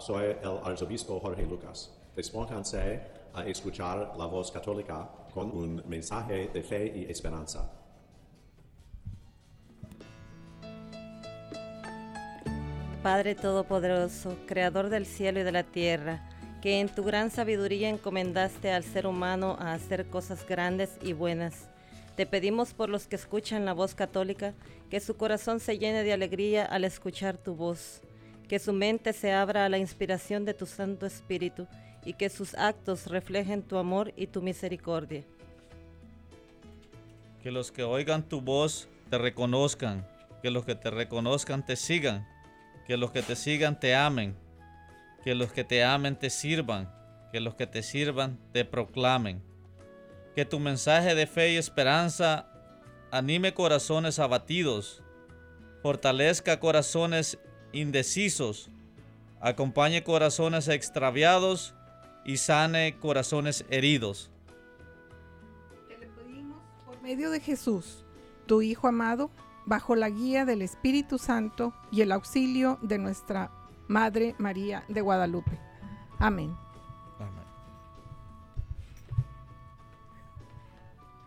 [0.00, 1.90] Soy el arzobispo Jorge Lucas.
[2.16, 3.00] Despónganse
[3.34, 7.70] a escuchar la voz católica con un mensaje de fe y esperanza.
[13.02, 16.28] Padre Todopoderoso, Creador del cielo y de la tierra,
[16.60, 21.68] que en tu gran sabiduría encomendaste al ser humano a hacer cosas grandes y buenas.
[22.16, 24.52] Te pedimos por los que escuchan la voz católica,
[24.90, 28.02] que su corazón se llene de alegría al escuchar tu voz,
[28.50, 31.68] que su mente se abra a la inspiración de tu Santo Espíritu
[32.04, 35.22] y que sus actos reflejen tu amor y tu misericordia.
[37.44, 40.04] Que los que oigan tu voz te reconozcan,
[40.42, 42.26] que los que te reconozcan te sigan,
[42.88, 44.34] que los que te sigan te amen,
[45.22, 46.92] que los que te amen te sirvan,
[47.30, 49.44] que los que te sirvan te proclamen.
[50.34, 52.50] Que tu mensaje de fe y esperanza
[53.12, 55.04] anime corazones abatidos,
[55.84, 57.38] fortalezca corazones
[57.72, 58.70] indecisos,
[59.40, 61.74] acompañe corazones extraviados
[62.24, 64.30] y sane corazones heridos.
[65.88, 68.04] Te le pedimos por medio de Jesús,
[68.46, 69.30] tu Hijo amado,
[69.66, 73.50] bajo la guía del Espíritu Santo y el auxilio de nuestra
[73.88, 75.58] Madre María de Guadalupe.
[76.18, 76.56] Amén.
[77.18, 77.44] Amén.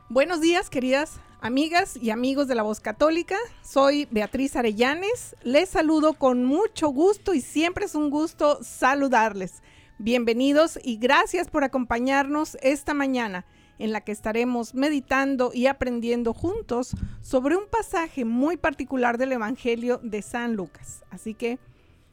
[0.09, 3.35] Buenos días, queridas amigas y amigos de la Voz Católica.
[3.61, 5.35] Soy Beatriz Arellanes.
[5.43, 9.61] Les saludo con mucho gusto y siempre es un gusto saludarles.
[9.97, 13.45] Bienvenidos y gracias por acompañarnos esta mañana
[13.77, 19.99] en la que estaremos meditando y aprendiendo juntos sobre un pasaje muy particular del Evangelio
[20.01, 21.03] de San Lucas.
[21.09, 21.59] Así que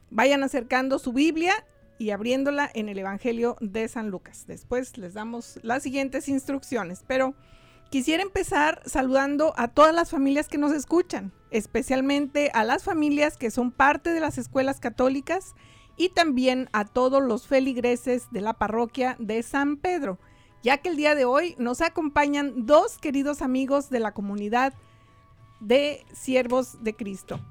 [0.09, 1.53] vayan acercando su Biblia
[1.97, 4.43] y abriéndola en el Evangelio de San Lucas.
[4.45, 7.33] Después les damos las siguientes instrucciones, pero
[7.91, 13.51] quisiera empezar saludando a todas las familias que nos escuchan, especialmente a las familias que
[13.51, 15.53] son parte de las escuelas católicas
[15.97, 20.19] y también a todos los feligreses de la parroquia de San Pedro,
[20.63, 24.73] ya que el día de hoy nos acompañan dos queridos amigos de la comunidad
[25.59, 27.41] de siervos de Cristo.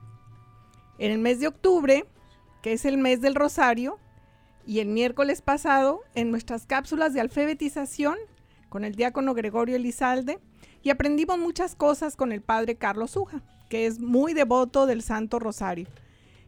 [0.97, 2.07] En el mes de octubre,
[2.63, 3.99] que es el mes del Rosario,
[4.67, 8.17] y el miércoles pasado, en nuestras cápsulas de alfabetización
[8.71, 10.39] con el diácono Gregorio Elizalde,
[10.83, 15.39] y aprendimos muchas cosas con el padre Carlos Uja, que es muy devoto del Santo
[15.39, 15.87] Rosario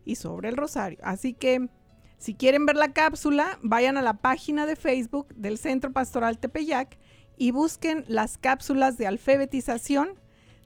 [0.07, 0.99] y sobre el Rosario.
[1.03, 1.69] Así que
[2.17, 6.97] si quieren ver la cápsula, vayan a la página de Facebook del Centro Pastoral Tepeyac
[7.37, 10.15] y busquen las cápsulas de alfabetización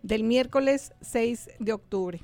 [0.03, 2.21] del miércoles 6 de octubre.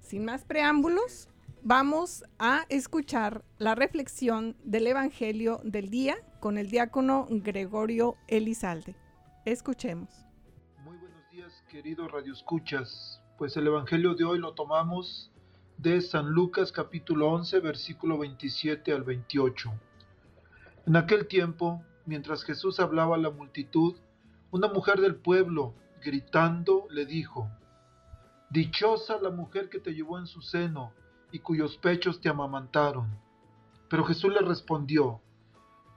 [0.00, 1.28] Sin más preámbulos,
[1.62, 8.96] vamos a escuchar la reflexión del Evangelio del día con el diácono Gregorio Elizalde.
[9.44, 10.08] Escuchemos.
[10.82, 13.22] Muy buenos días, queridos radioescuchas.
[13.38, 15.30] Pues el Evangelio de hoy lo tomamos
[15.78, 19.72] de San Lucas capítulo 11 versículo 27 al 28.
[20.88, 23.94] En aquel tiempo, mientras Jesús hablaba a la multitud,
[24.50, 25.74] una mujer del pueblo,
[26.04, 27.48] gritando, le dijo,
[28.50, 30.92] Dichosa la mujer que te llevó en su seno
[31.30, 33.16] y cuyos pechos te amamantaron.
[33.88, 35.20] Pero Jesús le respondió,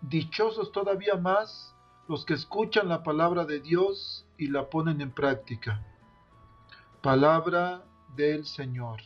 [0.09, 1.73] Dichosos todavía más
[2.07, 5.83] los que escuchan la palabra de Dios y la ponen en práctica.
[7.01, 7.83] Palabra
[8.15, 9.01] del Señor.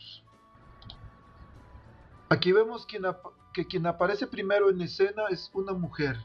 [2.28, 6.18] Aquí vemos que quien aparece primero en escena es una mujer.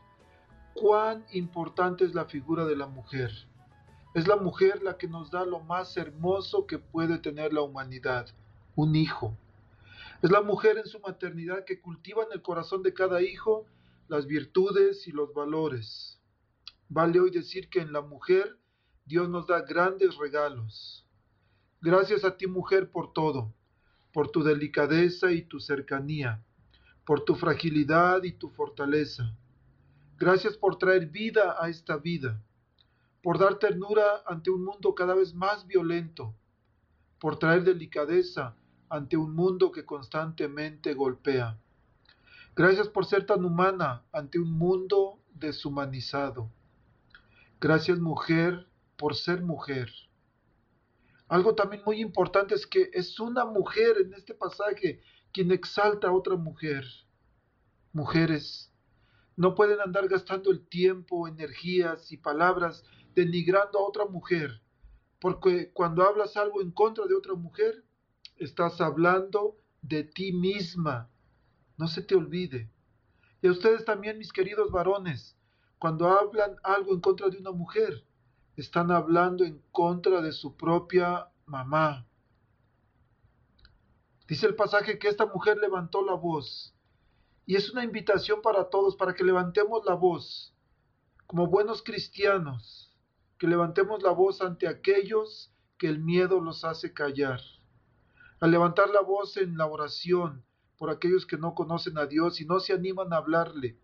[0.73, 3.31] Cuán importante es la figura de la mujer.
[4.13, 8.27] Es la mujer la que nos da lo más hermoso que puede tener la humanidad,
[8.75, 9.37] un hijo.
[10.21, 13.65] Es la mujer en su maternidad que cultiva en el corazón de cada hijo
[14.07, 16.19] las virtudes y los valores.
[16.89, 18.59] Vale hoy decir que en la mujer
[19.05, 21.07] Dios nos da grandes regalos.
[21.81, 23.53] Gracias a ti mujer por todo
[24.15, 26.41] por tu delicadeza y tu cercanía,
[27.05, 29.35] por tu fragilidad y tu fortaleza.
[30.17, 32.41] Gracias por traer vida a esta vida,
[33.21, 36.33] por dar ternura ante un mundo cada vez más violento,
[37.19, 38.55] por traer delicadeza
[38.87, 41.59] ante un mundo que constantemente golpea.
[42.55, 46.49] Gracias por ser tan humana ante un mundo deshumanizado.
[47.59, 49.91] Gracias mujer por ser mujer.
[51.27, 55.01] Algo también muy importante es que es una mujer en este pasaje
[55.33, 56.85] quien exalta a otra mujer.
[57.91, 58.71] Mujeres,
[59.35, 62.85] No pueden andar gastando el tiempo, energías y palabras
[63.15, 64.61] denigrando a otra mujer,
[65.19, 67.83] porque cuando hablas algo en contra de otra mujer,
[68.37, 71.09] estás hablando de ti misma.
[71.77, 72.69] No se te olvide.
[73.41, 75.37] Y a ustedes también, mis queridos varones,
[75.77, 78.05] cuando hablan algo en contra de una mujer,
[78.55, 82.07] están hablando en contra de su propia mamá.
[84.27, 86.73] Dice el pasaje que esta mujer levantó la voz.
[87.45, 90.55] Y es una invitación para todos, para que levantemos la voz
[91.27, 92.93] como buenos cristianos,
[93.37, 97.41] que levantemos la voz ante aquellos que el miedo los hace callar.
[98.39, 100.45] Al levantar la voz en la oración
[100.77, 103.77] por aquellos que no conocen a Dios y no se animan a hablarle.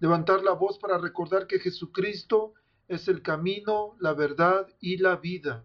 [0.00, 2.54] Levantar la voz para recordar que Jesucristo
[2.88, 5.64] es el camino, la verdad y la vida.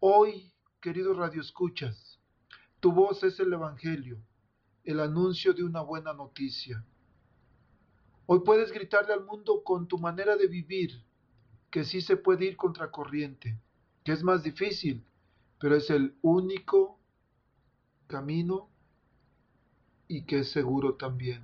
[0.00, 2.20] Hoy, queridos radioescuchas,
[2.80, 4.20] tu voz es el Evangelio,
[4.84, 6.84] el anuncio de una buena noticia.
[8.26, 11.02] Hoy puedes gritarle al mundo con tu manera de vivir
[11.70, 13.58] que sí se puede ir contra corriente,
[14.04, 15.04] que es más difícil,
[15.58, 16.98] pero es el único
[18.06, 18.70] camino
[20.08, 21.42] y que es seguro también.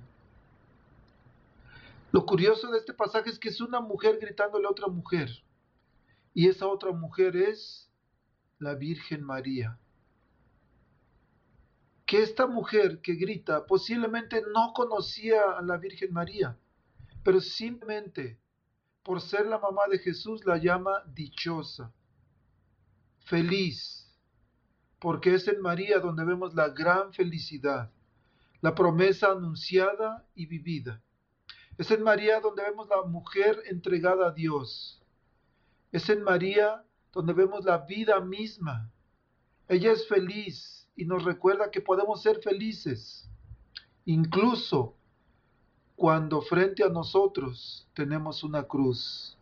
[2.11, 5.29] Lo curioso de este pasaje es que es una mujer gritándole a otra mujer,
[6.33, 7.89] y esa otra mujer es
[8.59, 9.77] la Virgen María.
[12.05, 16.57] Que esta mujer que grita posiblemente no conocía a la Virgen María,
[17.23, 18.39] pero simplemente
[19.03, 21.93] por ser la mamá de Jesús la llama dichosa,
[23.25, 24.11] feliz,
[24.99, 27.91] porque es en María donde vemos la gran felicidad,
[28.65, 30.99] la promesa anunciada y vivida.
[31.77, 34.99] Es en María donde vemos la mujer entregada a Dios.
[35.91, 36.83] Es en María
[37.13, 38.91] donde vemos la vida misma.
[39.67, 43.29] Ella es feliz y nos recuerda que podemos ser felices,
[44.03, 44.95] incluso
[45.95, 49.37] cuando frente a nosotros tenemos una cruz,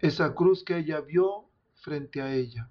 [0.00, 1.46] esa cruz que ella vio
[1.76, 2.68] frente a ella.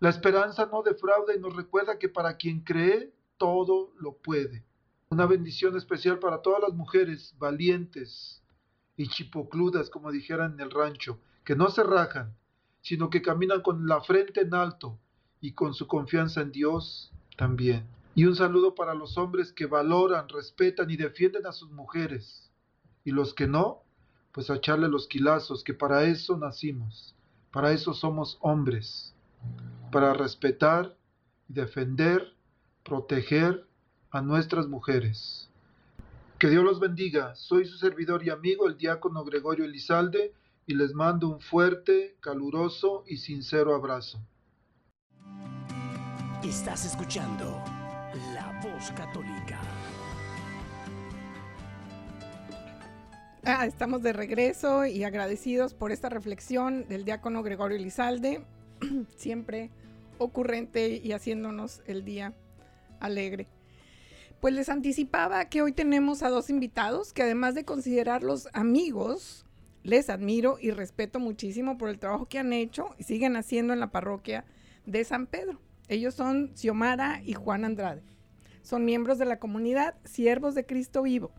[0.00, 4.66] La esperanza no defrauda y nos recuerda que para quien cree, todo lo puede.
[5.08, 8.42] Una bendición especial para todas las mujeres valientes
[8.98, 12.36] y chipocludas, como dijeran en el rancho, que no se rajan,
[12.82, 15.00] sino que caminan con la frente en alto
[15.40, 17.86] y con su confianza en Dios también.
[18.14, 22.52] Y un saludo para los hombres que valoran, respetan y defienden a sus mujeres.
[23.04, 23.84] Y los que no,
[24.32, 27.16] pues a echarle los quilazos, que para eso nacimos,
[27.52, 29.14] para eso somos hombres,
[29.90, 30.94] para respetar,
[31.48, 32.34] defender,
[32.82, 33.66] proteger
[34.10, 35.50] a nuestras mujeres.
[36.38, 37.34] Que Dios los bendiga.
[37.34, 40.32] Soy su servidor y amigo, el diácono Gregorio Elizalde,
[40.66, 44.20] y les mando un fuerte, caluroso y sincero abrazo.
[46.44, 47.62] Estás escuchando
[48.32, 49.60] La Voz Católica.
[53.44, 58.44] Ah, estamos de regreso y agradecidos por esta reflexión del diácono Gregorio Elizalde,
[59.16, 59.70] siempre
[60.18, 62.34] ocurrente y haciéndonos el día
[63.00, 63.48] alegre.
[64.40, 69.44] Pues les anticipaba que hoy tenemos a dos invitados que además de considerarlos amigos,
[69.82, 73.80] les admiro y respeto muchísimo por el trabajo que han hecho y siguen haciendo en
[73.80, 74.44] la parroquia
[74.86, 75.60] de San Pedro.
[75.88, 78.02] Ellos son Xiomara y Juan Andrade.
[78.62, 81.32] Son miembros de la comunidad Siervos de Cristo Vivo.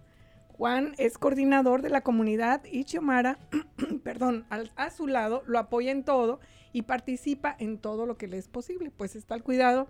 [0.50, 3.40] Juan es coordinador de la comunidad y Xiomara,
[4.04, 6.40] perdón, a su lado lo apoya en todo
[6.74, 8.92] y participa en todo lo que le es posible.
[8.92, 9.88] Pues está al cuidado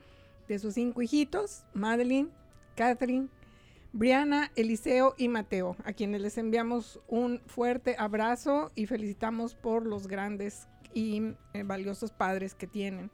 [0.51, 2.29] de sus cinco hijitos, Madeline,
[2.75, 3.29] Catherine,
[3.93, 10.08] Brianna, Eliseo y Mateo, a quienes les enviamos un fuerte abrazo y felicitamos por los
[10.08, 11.22] grandes y
[11.53, 13.12] eh, valiosos padres que tienen.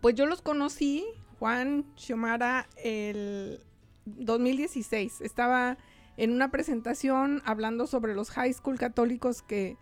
[0.00, 1.04] Pues yo los conocí,
[1.38, 3.60] Juan Xiomara, el
[4.04, 5.22] 2016.
[5.22, 5.78] Estaba
[6.16, 9.76] en una presentación hablando sobre los high school católicos que,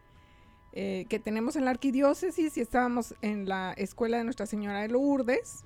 [0.73, 4.89] eh, que tenemos en la arquidiócesis y estábamos en la escuela de Nuestra Señora de
[4.89, 5.65] Lourdes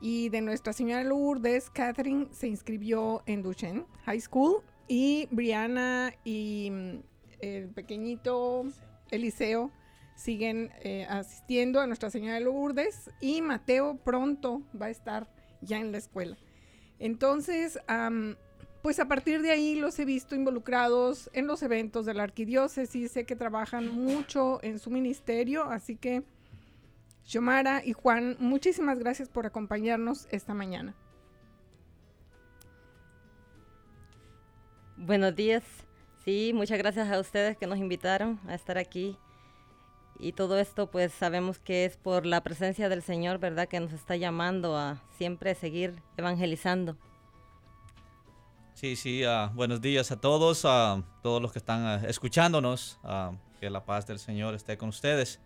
[0.00, 6.14] y de Nuestra Señora de Lourdes, Catherine se inscribió en Duchenne High School y Brianna
[6.24, 7.02] y mm,
[7.40, 8.64] el pequeñito
[9.10, 9.70] Eliseo
[10.14, 15.28] siguen eh, asistiendo a Nuestra Señora de Lourdes y Mateo pronto va a estar
[15.62, 16.36] ya en la escuela.
[16.98, 17.78] Entonces,
[18.82, 23.12] pues a partir de ahí los he visto involucrados en los eventos de la arquidiócesis,
[23.12, 26.22] sé que trabajan mucho en su ministerio, así que
[27.30, 30.96] Xiomara y Juan, muchísimas gracias por acompañarnos esta mañana.
[34.96, 35.62] Buenos días.
[36.24, 39.16] Sí, muchas gracias a ustedes que nos invitaron a estar aquí.
[40.18, 43.68] Y todo esto pues sabemos que es por la presencia del Señor, ¿verdad?
[43.68, 46.96] Que nos está llamando a siempre seguir evangelizando.
[48.74, 52.98] Sí, sí, ah, buenos días a todos, a todos los que están ah, escuchándonos.
[53.04, 55.38] ah, que la paz del Señor esté con ustedes.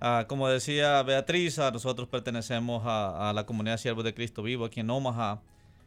[0.00, 4.66] Ah, como decía Beatriz, ah, nosotros pertenecemos a, a la comunidad Siervos de Cristo Vivo
[4.66, 5.40] aquí en Omaha,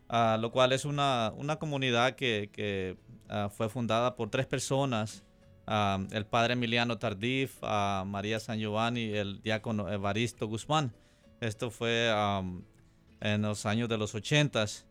[0.08, 2.98] ah, lo cual es una, una comunidad que, que,
[3.30, 5.24] ah, fue fundada por tres personas.
[6.12, 10.92] el padre Emiliano Tardif, María San Giovanni y el diácono Evaristo Guzmán.
[11.42, 12.64] Esto fue am,
[13.22, 14.88] en los años de los ochentas.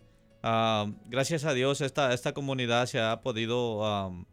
[1.06, 4.26] Gracias a Dios esta, esta comunidad se ha podido am,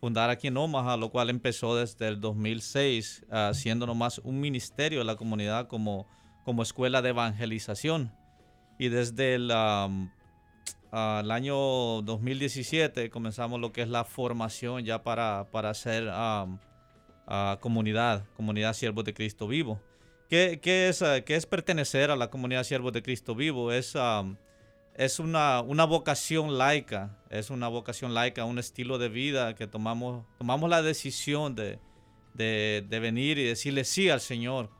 [0.00, 5.00] fundar aquí en Omaha, lo cual empezó desde el 2006, ah, siendo nomás un ministerio
[5.00, 6.06] de la comunidad como,
[6.44, 8.12] como escuela de evangelización.
[8.78, 10.12] Y desde el, am,
[10.92, 11.56] ah, el año
[12.02, 16.60] 2017 comenzamos lo que es la formación ya para, para ser am,
[17.26, 19.80] ah, comunidad, comunidad Siervos de Cristo Vivo.
[20.28, 23.72] ¿Qué, qué es, ah, qué es pertenecer a la comunidad Siervos de Cristo Vivo?
[23.72, 24.36] Es, am,
[24.98, 30.26] es una, una vocación laica, es una vocación laica, un estilo de vida que tomamos,
[30.38, 31.78] tomamos la decisión de,
[32.34, 34.70] de, venir y decirle sí al Señor.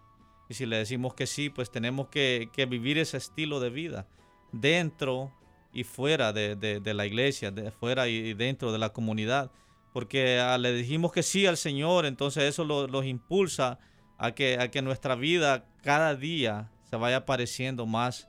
[0.48, 4.08] Y si le decimos que sí, pues tenemos que, que vivir ese estilo de vida
[4.50, 5.32] dentro
[5.72, 9.52] y fuera de, de- la iglesia, de fuera y dentro de la comunidad.
[9.92, 13.78] Porque ah, le dijimos que sí al Señor, entonces eso lo- los impulsa
[14.18, 18.27] a que, a que nuestra vida cada día se vaya pareciendo más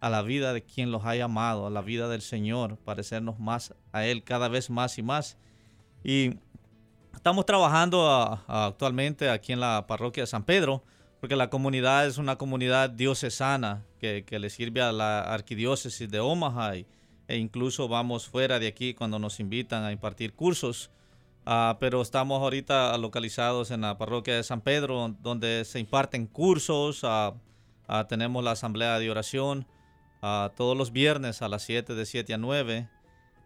[0.00, 3.74] a la vida de quien los ha llamado, a la vida del Señor, parecernos más
[3.92, 5.38] a Él cada vez más y más.
[6.04, 6.34] Y
[7.14, 8.08] estamos trabajando
[8.46, 10.82] actualmente aquí en la parroquia de San Pedro,
[11.20, 16.20] porque la comunidad es una comunidad diocesana que, que le sirve a la arquidiócesis de
[16.20, 16.86] Omaha y-
[17.28, 20.90] e incluso vamos fuera de aquí cuando nos invitan a impartir cursos.
[21.44, 27.00] Ah, pero estamos ahorita localizados en la parroquia de San Pedro, donde se imparten cursos.
[27.02, 27.34] ah,
[27.88, 29.66] ah, tenemos la asamblea de oración
[30.22, 32.88] ah, todos los viernes a las 7, de 7 a 9.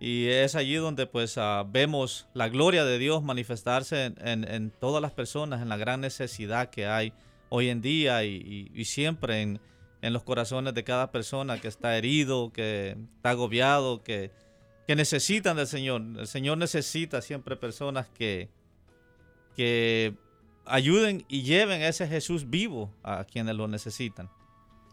[0.02, 5.02] Y es allí donde pues ah, vemos la gloria de Dios manifestarse en, en- todas
[5.02, 7.12] las personas, en la gran necesidad que hay
[7.50, 9.60] hoy en día y, y- siempre en,
[10.00, 14.30] en los corazones de cada persona que está herido, que está agobiado, que,
[14.86, 16.00] que necesitan del Señor.
[16.18, 18.48] El Señor necesita siempre personas que,
[19.54, 20.14] que
[20.64, 24.30] ayuden y lleven ese Jesús vivo a quienes lo necesitan.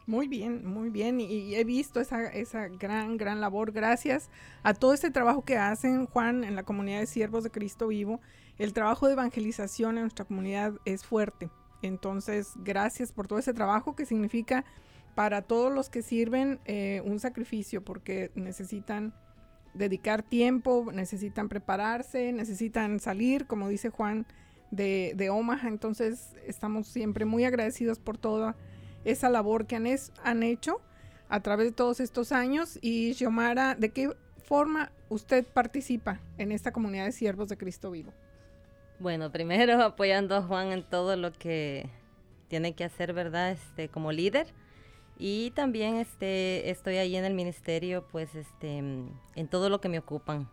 [0.07, 1.19] Muy bien, muy bien.
[1.19, 3.73] Y, he visto esa, esa gran, gran labor.
[3.73, 4.29] Gracias
[4.63, 8.21] a todo este trabajo que hacen, Juan, en la comunidad de siervos de Cristo vivo.
[8.57, 11.49] El trabajo de evangelización en nuestra comunidad es fuerte.
[11.81, 14.63] Entonces, gracias por todo ese trabajo que significa
[15.13, 19.13] para todos los que sirven eh, un sacrificio, porque necesitan
[19.73, 24.25] dedicar tiempo, necesitan prepararse, necesitan salir, como dice Juan,
[24.71, 25.67] de, de Omaha.
[25.67, 28.55] Entonces, estamos siempre muy agradecidos por toda
[29.11, 30.81] esa labor que han, es- han hecho
[31.29, 32.77] a través de todos estos años.
[32.81, 38.13] Y Xiomara, ¿de qué forma usted participa en esta comunidad de siervos de Cristo vivo?
[38.99, 41.89] Bueno, primero apoyando a Juan en todo lo que
[42.47, 43.51] tiene que hacer, ¿verdad?
[43.51, 44.47] Este, como líder.
[45.19, 49.97] Y también este, estoy ahí en el ministerio, pues, este, en todo lo que me
[49.99, 50.47] ocupan.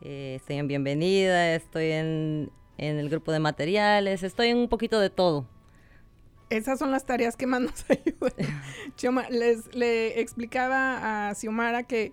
[0.00, 4.98] Eh, estoy en bienvenida, estoy en, en el grupo de materiales, estoy en un poquito
[4.98, 5.46] de todo.
[6.56, 8.32] Esas son las tareas que más nos ayudan.
[8.96, 12.12] Xioma- les le explicaba a Xiomara que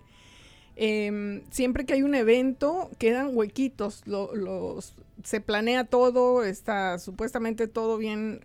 [0.75, 7.67] em, siempre que hay un evento quedan huequitos, lo- los, se planea todo, está supuestamente
[7.67, 8.41] todo bien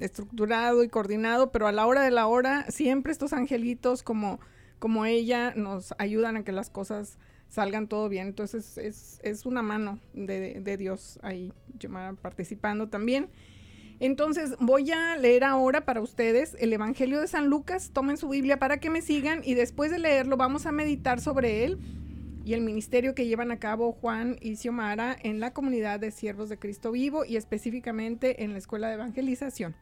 [0.00, 4.40] estructurado y coordinado, pero a la hora de la hora siempre estos angelitos como,
[4.80, 7.18] como ella nos ayudan a que las cosas
[7.48, 8.26] salgan todo bien.
[8.28, 13.28] Entonces es, es una mano de, de Dios ahí, Xiomara participando también.
[14.00, 17.90] Entonces voy a leer ahora para ustedes el Evangelio de San Lucas.
[17.92, 21.64] Tomen su Biblia para que me sigan y después de leerlo vamos a meditar sobre
[21.64, 21.78] él
[22.44, 26.48] y el ministerio que llevan a cabo Juan y Xiomara en la comunidad de siervos
[26.48, 29.74] de Cristo vivo y específicamente en la escuela de evangelización.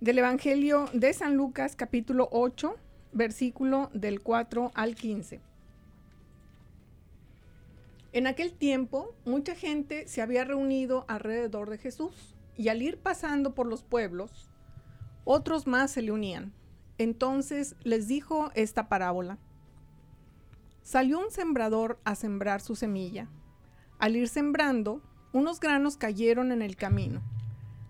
[0.00, 2.76] Del Evangelio de San Lucas capítulo 8,
[3.12, 5.47] versículo del 4 al 15.
[8.18, 13.54] En aquel tiempo, mucha gente se había reunido alrededor de Jesús y al ir pasando
[13.54, 14.50] por los pueblos,
[15.22, 16.52] otros más se le unían.
[16.98, 19.38] Entonces les dijo esta parábola.
[20.82, 23.28] Salió un sembrador a sembrar su semilla.
[24.00, 25.00] Al ir sembrando,
[25.32, 27.22] unos granos cayeron en el camino.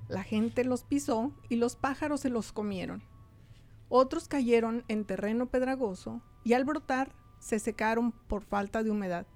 [0.08, 3.02] La gente los pisó y los pájaros se los comieron.
[3.88, 9.26] Otros cayeron en terreno pedregoso y al brotar se secaron por falta de humedad.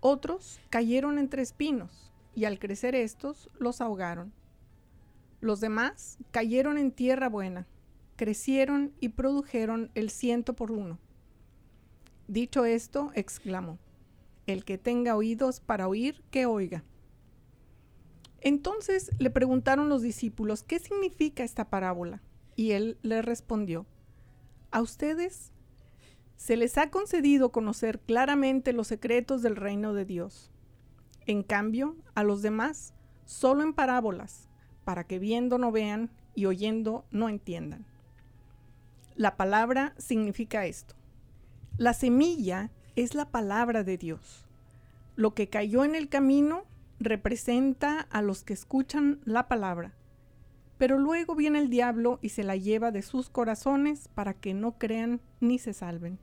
[0.00, 4.32] Otros cayeron entre espinos y al crecer estos los ahogaron.
[5.40, 7.66] Los demás cayeron en tierra buena,
[8.16, 10.98] crecieron y produjeron el ciento por uno.
[12.28, 13.78] Dicho esto, exclamó,
[14.46, 16.82] El que tenga oídos para oír, que oiga.
[18.40, 22.22] Entonces le preguntaron los discípulos, ¿qué significa esta parábola?
[22.56, 23.84] Y él les respondió,
[24.70, 25.52] a ustedes
[26.40, 30.50] se les ha concedido conocer claramente los secretos del reino de Dios.
[31.26, 32.94] En cambio, a los demás,
[33.26, 34.48] solo en parábolas,
[34.84, 37.84] para que viendo no vean y oyendo no entiendan.
[39.16, 40.94] La palabra significa esto.
[41.76, 44.46] La semilla es la palabra de Dios.
[45.16, 46.64] Lo que cayó en el camino
[47.00, 49.92] representa a los que escuchan la palabra,
[50.78, 54.78] pero luego viene el diablo y se la lleva de sus corazones para que no
[54.78, 56.18] crean ni se salven.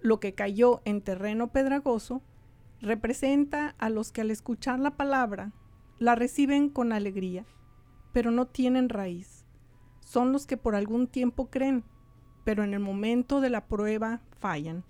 [0.00, 2.22] Lo que cayó en terreno pedragoso
[2.80, 5.52] representa a los que al escuchar la palabra
[5.98, 7.46] la reciben con alegría,
[8.12, 9.44] pero no tienen raíz.
[10.00, 11.84] Son los que por algún tiempo creen,
[12.44, 14.84] pero en el momento de la prueba fallan.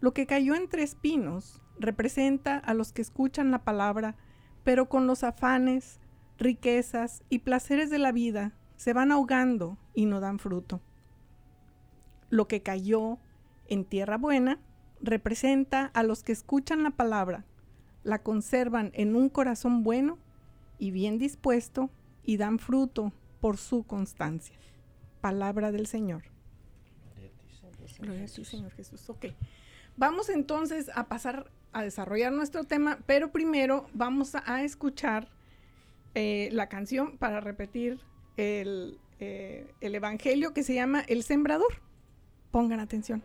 [0.00, 4.16] Lo que cayó entre espinos representa a los que escuchan la palabra,
[4.64, 5.98] pero con los afanes,
[6.38, 10.80] riquezas y placeres de la vida se van ahogando y no dan fruto.
[12.30, 13.18] Lo que cayó
[13.70, 14.58] en tierra buena
[15.00, 17.46] representa a los que escuchan la palabra,
[18.02, 20.18] la conservan en un corazón bueno
[20.78, 21.90] y bien dispuesto
[22.22, 24.56] y dan fruto por su constancia.
[25.20, 26.24] Palabra del Señor.
[27.98, 29.08] Gloria a ti, Señor Jesús.
[29.10, 29.26] Ok.
[29.96, 35.28] Vamos entonces a pasar a desarrollar nuestro tema, pero primero vamos a, escuchar
[36.14, 38.00] eh, la canción para repetir
[38.36, 41.80] el, eh, el evangelio que se llama El Sembrador.
[42.50, 43.22] Pongan atención.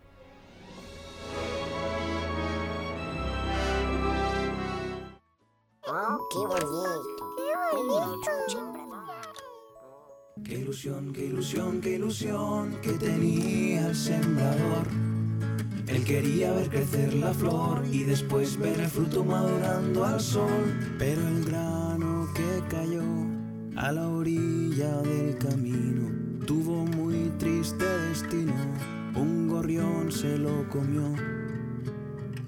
[5.88, 7.36] Oh, qué bonito.
[7.72, 8.32] Qué bonito.
[10.44, 14.88] Qué ilusión, qué ilusión, qué ilusión que tenía el sembrador.
[15.88, 20.74] Él quería ver crecer la flor y después ver el fruto madurando al sol.
[20.98, 23.04] Pero el grano que cayó
[23.76, 26.10] a la orilla del camino
[26.48, 28.54] tuvo muy triste destino.
[29.16, 31.14] Un gorrión se lo comió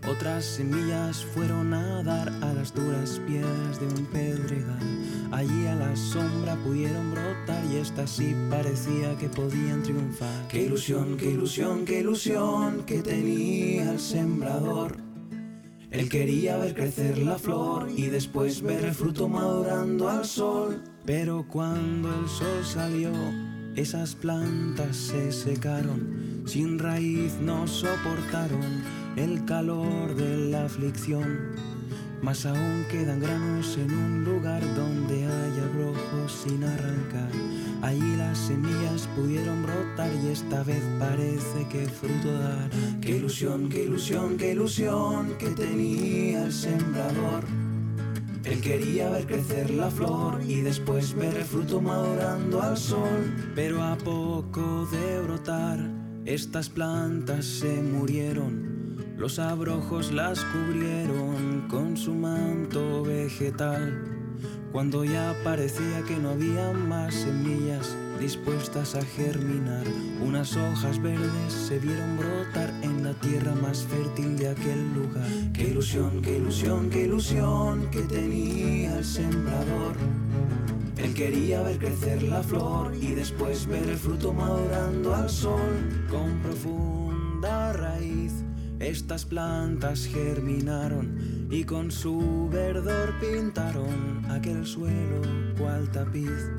[0.09, 4.79] otras semillas fueron a dar a las duras piedras de un pedregal.
[5.31, 10.47] Allí a la sombra pudieron brotar y estas sí parecía que podían triunfar.
[10.47, 14.97] Qué ilusión, qué ilusión, qué ilusión que tenía el sembrador.
[15.91, 20.83] Él quería ver crecer la flor y después ver el fruto madurando al sol.
[21.05, 23.11] Pero cuando el sol salió,
[23.75, 31.55] esas plantas se secaron, sin raíz no soportaron el calor de la aflicción.
[32.21, 37.29] Más aún quedan granos en un lugar donde hay abrojos sin arrancar.
[37.81, 42.69] Allí las semillas pudieron brotar y esta vez parece que fruto dará.
[43.01, 47.43] Qué ilusión, qué ilusión, qué ilusión que tenía el sembrador.
[48.43, 53.33] Él quería ver crecer la flor y después ver el fruto madurando al sol.
[53.55, 55.79] Pero a poco de brotar,
[56.25, 58.76] estas plantas se murieron
[59.17, 64.03] los abrojos las cubrieron con su manto vegetal.
[64.71, 69.85] Cuando ya parecía que no había más semillas dispuestas a germinar,
[70.21, 75.27] unas hojas verdes se vieron brotar en la tierra más fértil de aquel lugar.
[75.53, 79.95] Qué ilusión, qué ilusión, qué ilusión que tenía el sembrador.
[80.97, 86.39] Él quería ver crecer la flor y después ver el fruto madurando al sol con
[86.39, 88.26] profunda raíz
[88.79, 95.21] estas plantas germinaron y con su verdor pintaron aquel suelo
[95.57, 96.51] cual tapiz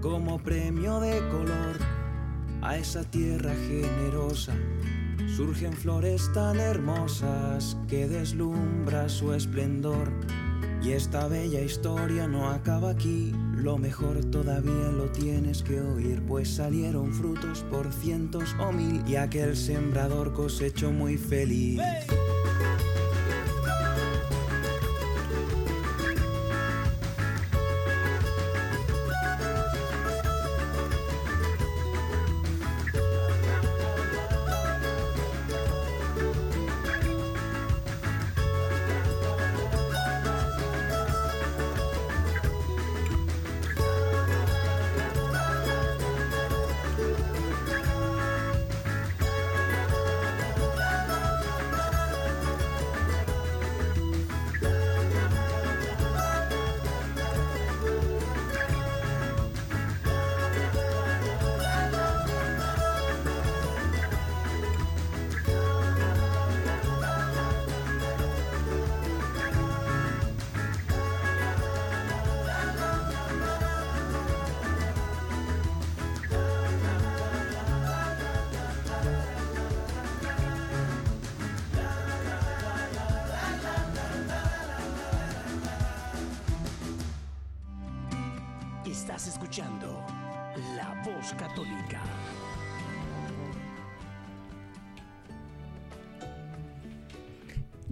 [0.00, 1.76] como premio de color
[2.62, 4.54] a esa tierra generosa.
[5.36, 10.10] Surgen flores tan hermosas que deslumbra su esplendor.
[10.82, 16.48] Y esta bella historia no acaba aquí, lo mejor todavía lo tienes que oír, pues
[16.48, 21.80] salieron frutos por cientos o mil y aquel sembrador cosechó muy feliz.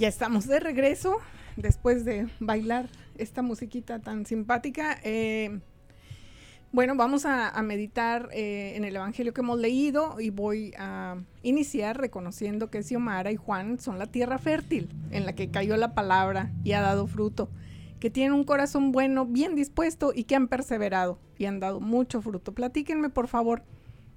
[0.08, 1.18] Estamos de regreso
[1.58, 4.98] después de bailar esta musiquita tan simpática.
[5.04, 5.60] Eh,
[6.72, 11.18] bueno, vamos a, a meditar eh, en el Evangelio que hemos leído y voy a
[11.42, 15.94] iniciar reconociendo que Xiomara y Juan son la tierra fértil en la que cayó la
[15.94, 17.50] palabra y ha dado fruto,
[18.00, 22.22] que tienen un corazón bueno, bien dispuesto y que han perseverado y han dado mucho
[22.22, 22.54] fruto.
[22.54, 23.62] Platíquenme, por favor,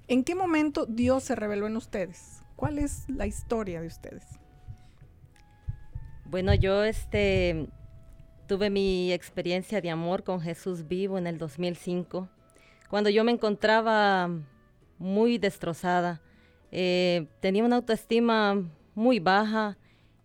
[0.08, 2.44] ¿en qué momento Dios se reveló en ustedes?
[2.56, 4.41] ¿Cuál es la historia de ustedes?
[6.32, 7.68] Bueno, yo este
[8.48, 12.30] tuve mi experiencia de amor con Jesús vivo en el 2005,
[12.90, 14.30] cuando yo me encontraba
[14.98, 16.22] muy destrozada.
[16.72, 18.64] Eh, tenía una autoestima
[18.96, 19.78] muy baja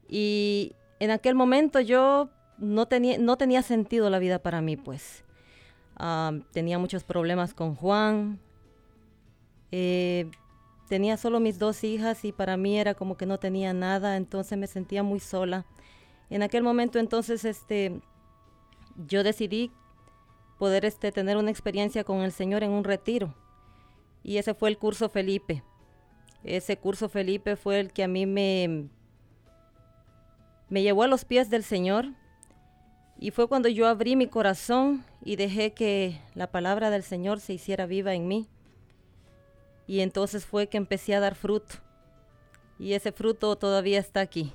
[0.08, 5.24] y en aquel momento yo no tenía, no tenía sentido la vida para mí, pues.
[5.96, 8.38] Ah, tenía muchos problemas con Juan.
[9.72, 10.30] Eh,
[10.88, 14.56] tenía solo mis dos hijas y para mí era como que no tenía nada, entonces
[14.56, 15.66] me sentía muy sola.
[16.30, 18.00] En aquel momento entonces este
[18.96, 19.70] yo decidí
[20.58, 23.34] poder este tener una experiencia con el Señor en un retiro.
[24.22, 25.62] Y ese fue el curso Felipe.
[26.42, 28.88] Ese curso Felipe fue el que a mí me
[30.68, 32.06] me llevó a los pies del Señor
[33.18, 37.54] y fue cuando yo abrí mi corazón y dejé que la palabra del Señor se
[37.54, 38.48] hiciera viva en mí.
[39.86, 41.76] Y entonces fue que empecé a dar fruto.
[42.78, 44.52] Y ese fruto todavía está aquí.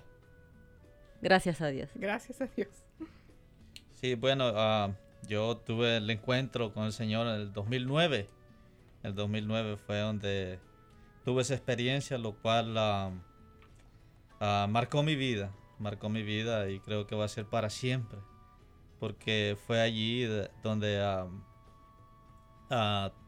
[1.21, 1.89] Gracias a Dios.
[1.95, 2.69] Gracias a Dios.
[3.99, 4.91] Sí, bueno, ah,
[5.27, 8.27] yo tuve el encuentro con el Señor en el 2009.
[9.03, 10.59] El 2009 fue donde
[11.23, 13.11] tuve esa experiencia, lo cual ah,
[14.69, 18.17] marcó mi vida, marcó mi vida y creo que va a ser para siempre,
[18.99, 20.99] porque fue allí de- donde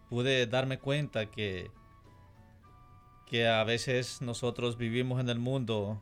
[0.10, 1.70] pude darme cuenta que,
[3.28, 6.00] que a veces nosotros vivimos en el mundo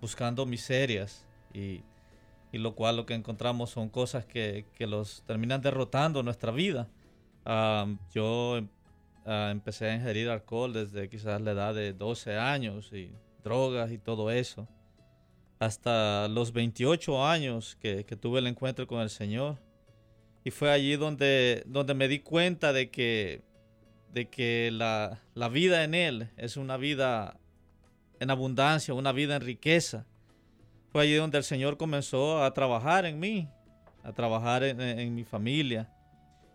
[0.00, 1.82] buscando miserias y,
[2.52, 6.88] y lo cual lo que encontramos son cosas que, que los terminan derrotando nuestra vida.
[7.44, 8.60] Ah, yo
[9.24, 13.10] ah, empecé a ingerir alcohol desde quizás la edad de 12 años y
[13.44, 14.68] drogas y todo eso.
[15.58, 19.58] Hasta los 28 años que, que tuve el encuentro con el Señor.
[20.44, 23.42] Y fue allí donde, donde me di cuenta de que,
[24.12, 27.38] de que la, la vida en Él es una vida
[28.20, 30.06] en abundancia, una vida en riqueza.
[30.90, 33.48] Fue allí donde el Señor comenzó a trabajar en mí,
[34.02, 35.92] a trabajar en, mi familia.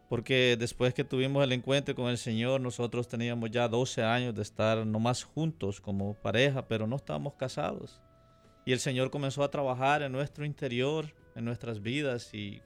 [0.09, 4.41] Porque después que tuvimos el encuentro con el Señor, nosotros teníamos ya 12 años de
[4.41, 8.01] estar nomás juntos como pareja, pero no estábamos casados.
[8.65, 12.33] Y el Señor comenzó a trabajar en nuestro interior, en nuestras vidas.
[12.33, 12.61] Y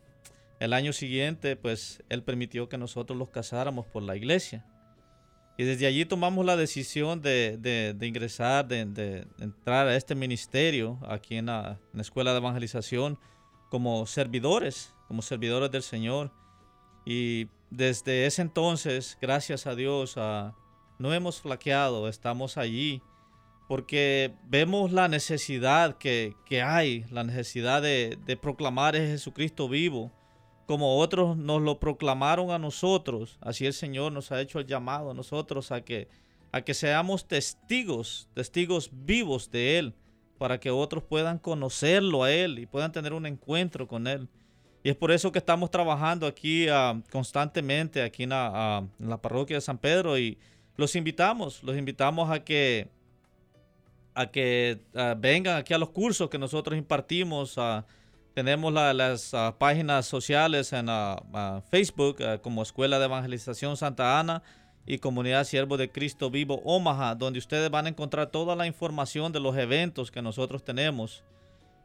[0.59, 4.65] el año siguiente, pues Él permitió que nosotros los casáramos por la iglesia.
[5.57, 10.13] Y desde allí tomamos la decisión de, de- de ingresar, de, de entrar a este
[10.15, 13.17] ministerio aquí en la, en la Escuela de Evangelización
[13.69, 16.31] como servidores, como servidores del Señor.
[17.05, 20.53] Y desde ese entonces, gracias a Dios, ah,
[20.99, 23.01] no hemos flaqueado, estamos allí
[23.67, 30.11] porque vemos la necesidad que, que hay, la necesidad de proclamar a Jesucristo vivo,
[30.65, 35.11] como otros nos lo proclamaron a nosotros, así el Señor nos ha hecho el llamado
[35.11, 36.07] a nosotros a que,
[36.51, 39.93] a que seamos testigos, testigos vivos de Él,
[40.37, 44.27] para que otros puedan conocerlo a Él y puedan tener un encuentro con Él.
[44.83, 49.09] Y es por eso que estamos trabajando aquí ah, constantemente, aquí en la, ah, en
[49.09, 50.37] la parroquia de San Pedro, y
[50.77, 52.89] los invitamos, los invitamos a que
[54.13, 57.55] a que ah, vengan aquí a los cursos que nosotros impartimos.
[57.57, 57.85] ah,
[58.35, 64.19] tenemos la- las ah, páginas sociales en ah, ah, Facebook como Escuela de Evangelización Santa
[64.19, 64.43] Ana
[64.85, 69.31] y Comunidad Siervo de Cristo Vivo Omaha, donde ustedes van a encontrar toda la información
[69.31, 71.23] de los eventos que nosotros tenemos.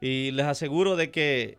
[0.03, 1.57] Y les aseguro de que,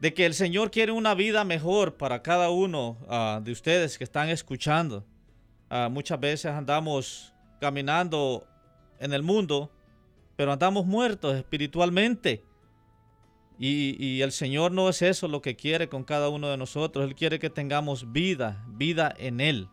[0.00, 2.96] de que el Señor quiere una vida mejor para cada uno
[3.42, 5.04] de ustedes que están escuchando.
[5.90, 8.46] Muchas veces andamos caminando
[8.98, 9.70] en el mundo,
[10.36, 12.44] pero andamos muertos espiritualmente.
[13.58, 17.04] Y, el Señor no es eso lo que quiere con cada uno de nosotros.
[17.04, 19.68] Él quiere que tengamos vida, vida en Él,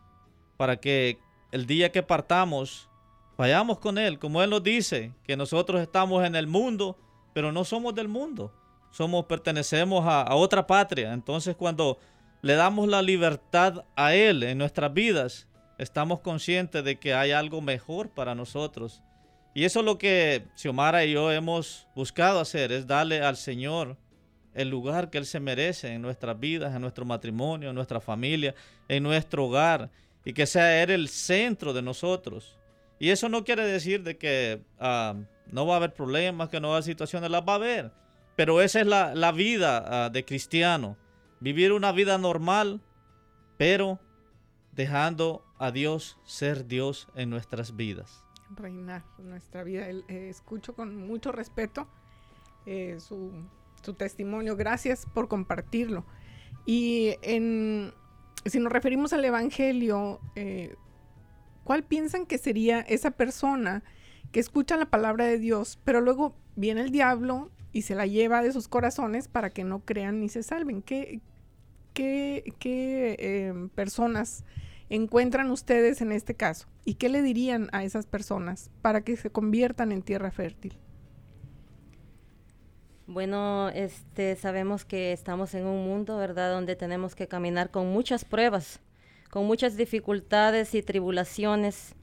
[0.58, 1.20] para que
[1.52, 2.90] el día que partamos,
[3.38, 4.20] vayamos con Él.
[4.20, 6.98] Como Él nos dice, que nosotros estamos en el mundo,
[7.34, 8.54] pero no somos del mundo.
[8.92, 11.12] Somos, pertenecemos a otra patria.
[11.12, 11.98] Entonces cuando
[12.42, 17.62] le damos la libertad a Él en nuestras vidas, estamos conscientes de que hay algo
[17.62, 19.02] mejor para nosotros.
[19.54, 23.98] Y eso es lo que Xiomara y yo hemos buscado hacer, es darle al Señor
[24.54, 28.56] el lugar que Él se merece en nuestras vidas, en nuestro matrimonio, en nuestra familia,
[28.88, 29.90] en nuestro hogar,
[30.26, 32.58] y que sea Él el centro de nosotros.
[33.00, 35.16] Y eso no quiere decir de que ah,
[35.48, 37.92] no va a haber problemas, que no va a haber situaciones, las va a haber.
[38.36, 40.98] Pero esa es la, vida ah, de cristiano.
[41.40, 42.82] Vivir una vida normal,
[43.58, 44.00] pero
[44.72, 48.24] dejando a Dios ser Dios en nuestras vidas.
[48.56, 49.88] Reinar nuestra vida.
[49.90, 51.88] Eh, escucho con mucho respeto
[52.66, 53.32] eh, su,
[53.98, 54.56] testimonio.
[54.56, 56.06] Gracias por compartirlo.
[56.66, 57.16] Y
[58.46, 60.76] si nos referimos al Evangelio, eh,
[61.64, 63.84] ¿cuál piensan que sería esa persona
[64.32, 68.42] que escucha la palabra de Dios, pero luego viene el diablo y se la lleva
[68.42, 70.82] de sus corazones para que no crean ni se salven?
[70.82, 71.20] ¿Qué,
[71.94, 74.46] qué, qué personas
[74.96, 76.68] encuentran ustedes en este caso?
[76.86, 80.78] ¿Y qué le dirían a esas personas para que se conviertan en tierra fértil?
[83.08, 88.24] Bueno, este, sabemos que estamos en un mundo, ¿verdad?, donde tenemos que caminar con muchas
[88.24, 88.80] pruebas,
[89.30, 91.96] con muchas dificultades y tribulaciones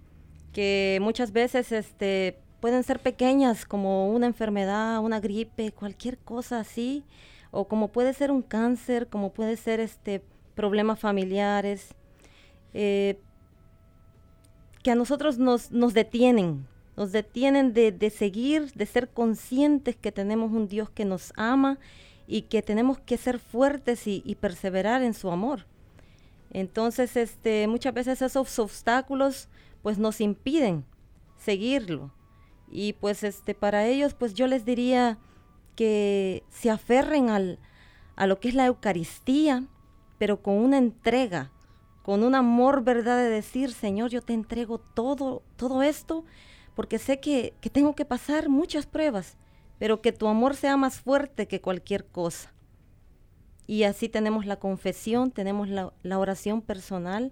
[0.52, 7.04] que muchas veces este, pueden ser pequeñas, como una enfermedad, una gripe, cualquier cosa así,
[7.52, 10.22] o como puede ser un cáncer, como puede ser este,
[10.54, 11.94] problemas familiares,
[12.74, 13.18] eh,
[14.82, 20.52] que a nosotros nos, nos detienen, nos detienen de, seguir, de ser conscientes que tenemos
[20.52, 21.78] un Dios que nos ama
[22.26, 25.66] y que tenemos que ser fuertes y, perseverar en su amor.
[26.52, 29.48] Entonces, este, muchas veces esos obstáculos
[29.82, 30.84] pues nos impiden
[31.36, 32.12] seguirlo.
[32.70, 35.18] Y pues este, para ellos, pues yo les diría
[35.74, 37.58] que se aferren al,
[38.16, 39.64] a lo que es la Eucaristía,
[40.18, 41.50] pero con una entrega,
[42.10, 46.24] con un amor verdad de decir, Señor, yo te entrego todo, todo esto
[46.74, 49.36] porque sé que, tengo que pasar muchas pruebas,
[49.78, 52.52] pero que tu amor sea más fuerte que cualquier cosa.
[53.68, 57.30] Y así tenemos la confesión, tenemos la, oración personal,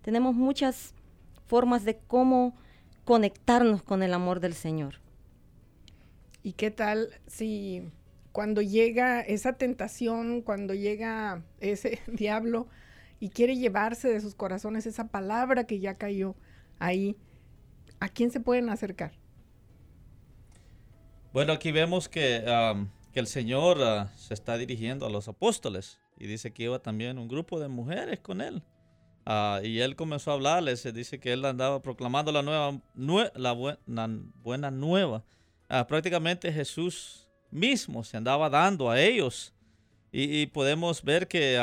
[0.00, 0.94] tenemos muchas
[1.48, 2.54] formas de cómo
[3.04, 5.00] conectarnos con el amor del Señor.
[6.44, 7.82] ¿Y qué tal si
[8.30, 12.68] cuando llega esa tentación, cuando llega ese diablo
[13.20, 16.34] y quiere llevarse de sus corazones esa palabra que ya cayó
[16.78, 17.16] ahí,
[18.00, 19.12] ¿a quién se pueden acercar?
[21.32, 22.42] Bueno, aquí vemos que,
[23.14, 27.28] el Señor ah, se está dirigiendo a los apóstoles y dice que iba también un
[27.28, 28.62] grupo de mujeres con él.
[29.26, 32.80] Ah, y él comenzó a hablarles, dice que él andaba proclamando la, nueva,
[33.34, 33.52] la,
[34.42, 35.24] buena nueva.
[35.68, 39.54] Ah, prácticamente Jesús mismo se andaba dando a ellos.
[40.12, 41.56] Y, podemos ver que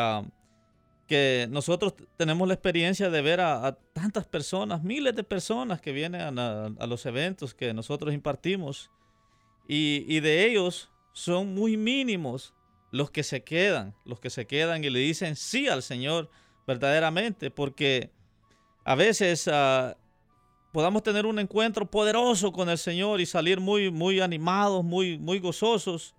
[1.07, 6.37] que nosotros tenemos la experiencia de ver a, tantas personas, miles de personas que vienen
[6.37, 8.91] a, los eventos que nosotros impartimos
[9.67, 12.53] y, de ellos son muy mínimos
[12.91, 16.29] los que se quedan, los que se quedan y le dicen sí al Señor
[16.67, 18.11] verdaderamente, porque
[18.83, 19.97] a veces ah,
[20.71, 25.39] podamos tener un encuentro poderoso con el Señor y salir muy, muy animados, muy, muy
[25.39, 26.15] gozosos,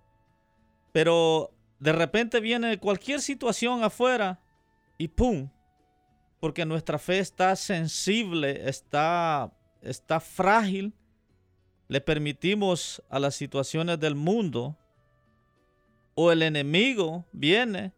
[0.91, 4.39] pero de repente viene cualquier situación afuera
[4.99, 5.49] y ¡pum!
[6.39, 10.93] Porque nuestra fe está sensible, está, está frágil.
[11.87, 14.77] Le permitimos a las situaciones del mundo
[16.13, 17.93] o el enemigo viene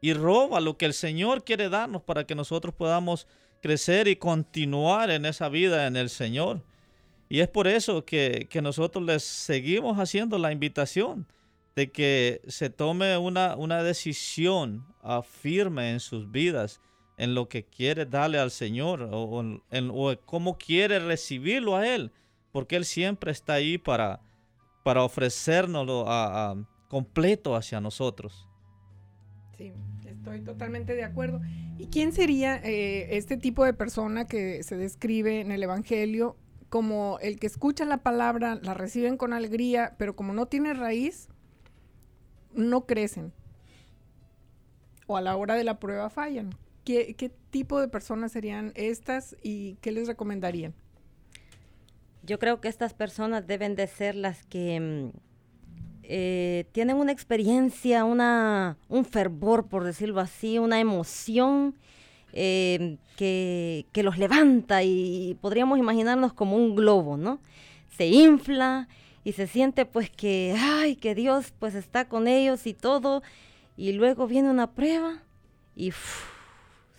[0.00, 3.26] y roba lo que el Señor quiere darnos para que nosotros podamos
[3.60, 6.62] crecer y continuar en esa vida en el Señor.
[7.28, 11.26] Y es por eso que, nosotros les seguimos haciendo la invitación
[11.78, 14.84] de que se tome una, una decisión
[15.22, 16.80] firme en sus vidas,
[17.16, 19.92] en lo que quiere darle al Señor o, en,
[20.24, 22.10] cómo quiere recibirlo a Él,
[22.50, 24.20] porque Él siempre está ahí para,
[24.82, 26.56] para a,
[26.88, 28.48] completo hacia nosotros.
[29.56, 29.72] Sí,
[30.04, 31.40] estoy totalmente de acuerdo.
[31.78, 36.36] ¿Y quién sería eh, este tipo de persona que se describe en el Evangelio
[36.70, 41.28] como el que escucha la palabra, la reciben con alegría, pero como no tiene raíz,
[42.58, 43.32] no crecen.
[45.06, 46.50] O a la hora de la prueba fallan.
[46.84, 50.74] ¿Qué, tipo de personas serían estas y qué les recomendarían?
[52.22, 55.18] Yo creo que estas personas deben de ser las que mm,
[56.02, 61.74] eh, tienen una experiencia, una, un fervor, por decirlo así, una emoción
[62.32, 67.40] eh, que, que, los levanta y podríamos imaginarnos como un globo, ¿no?
[67.96, 68.88] Se infla
[69.24, 73.22] y se siente pues que, ay, que Dios pues está con ellos y todo,
[73.76, 75.22] y luego viene una prueba
[75.76, 75.92] y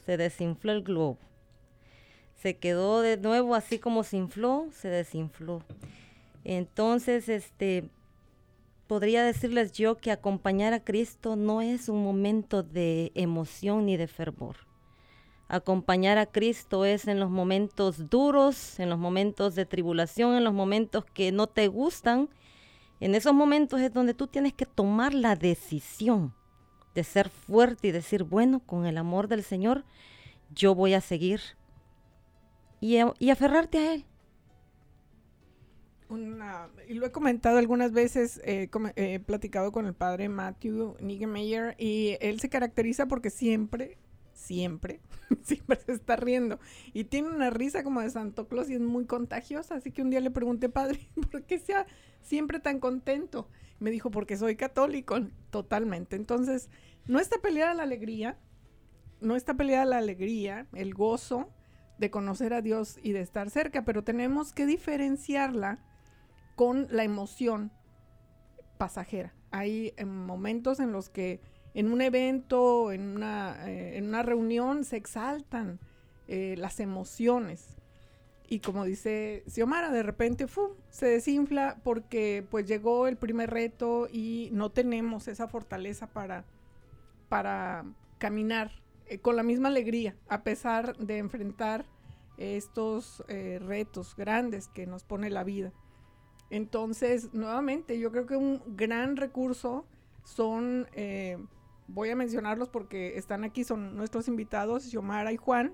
[0.06, 1.18] se desinfló el globo.
[2.42, 5.62] Se quedó de nuevo así como se infló, se desinfló.
[6.46, 7.90] Entonces, este,
[8.88, 14.08] podría decirles yo que acompañar a Cristo no es un momento de emoción ni de
[14.08, 14.69] fervor.
[15.50, 20.54] Acompañar a Cristo es en los momentos duros, en los momentos de tribulación, en los
[20.54, 22.30] momentos que no te gustan.
[23.02, 26.34] En esos momentos es donde tú tienes que tomar la decisión
[26.96, 29.84] de ser fuerte y decir, bueno, con el amor del Señor,
[30.54, 31.42] yo voy a seguir
[32.80, 34.06] y, y aferrarte a Él
[36.88, 42.18] y lo he comentado algunas veces, eh, he platicado con el padre Matthew Nigemeyer y
[42.20, 43.98] él se caracteriza porque siempre,
[44.40, 45.02] siempre,
[45.44, 46.60] siempre se está riendo
[46.94, 50.10] y tiene una risa como de Santo Claus y es muy contagiosa, así que un
[50.10, 51.00] día le pregunté, padre,
[51.32, 51.86] ¿por qué sea
[52.22, 53.50] siempre tan contento?
[53.80, 55.18] Me dijo, porque soy católico,
[55.52, 56.18] totalmente.
[56.18, 56.70] Entonces,
[57.06, 58.38] no está peleada la alegría,
[59.22, 61.50] no está peleada la alegría, el gozo
[61.98, 65.80] de conocer a Dios y de estar cerca, pero tenemos que diferenciarla
[66.56, 67.72] con la emoción
[68.78, 69.34] pasajera.
[69.52, 71.42] Hay eh, momentos en los que
[71.74, 75.80] en un evento, en una, eh, en una reunión, se exaltan
[76.28, 77.78] eh, las emociones.
[78.48, 80.48] Y como dice Xiomara, de repente
[80.90, 86.46] se desinfla porque pues llegó el primer reto y no tenemos esa fortaleza para,
[87.30, 87.86] para
[88.18, 88.72] caminar
[89.22, 91.86] con la misma alegría, a pesar de enfrentar
[92.38, 95.72] estos retos grandes que nos pone la vida.
[96.50, 99.86] Entonces, nuevamente, yo creo que un gran recurso
[100.24, 101.38] son, eh,
[101.90, 105.74] voy a mencionarlos porque están aquí, son nuestros invitados, Xiomara y Juan,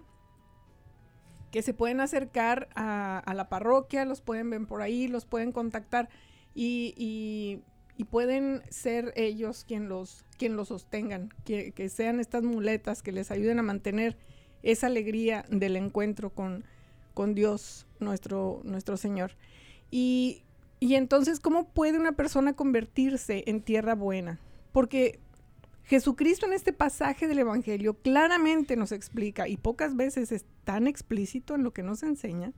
[1.52, 6.10] que se pueden acercar a, la parroquia, los pueden ver por ahí, los pueden contactar
[6.54, 7.62] y,
[8.10, 13.32] pueden ser ellos quien los, quien los sostengan, que, que, sean estas muletas que les
[13.32, 14.18] ayuden a mantener
[14.64, 16.66] esa alegría del encuentro con,
[17.14, 19.32] con Dios, nuestro, nuestro Señor.
[19.92, 20.46] Y
[20.80, 24.40] y entonces, ¿cómo puede una persona convertirse en tierra buena?
[24.72, 25.20] Porque
[25.86, 31.54] Jesucristo en este pasaje del Evangelio claramente nos explica, y pocas veces es tan explícito
[31.54, 32.54] en lo que nos enseña,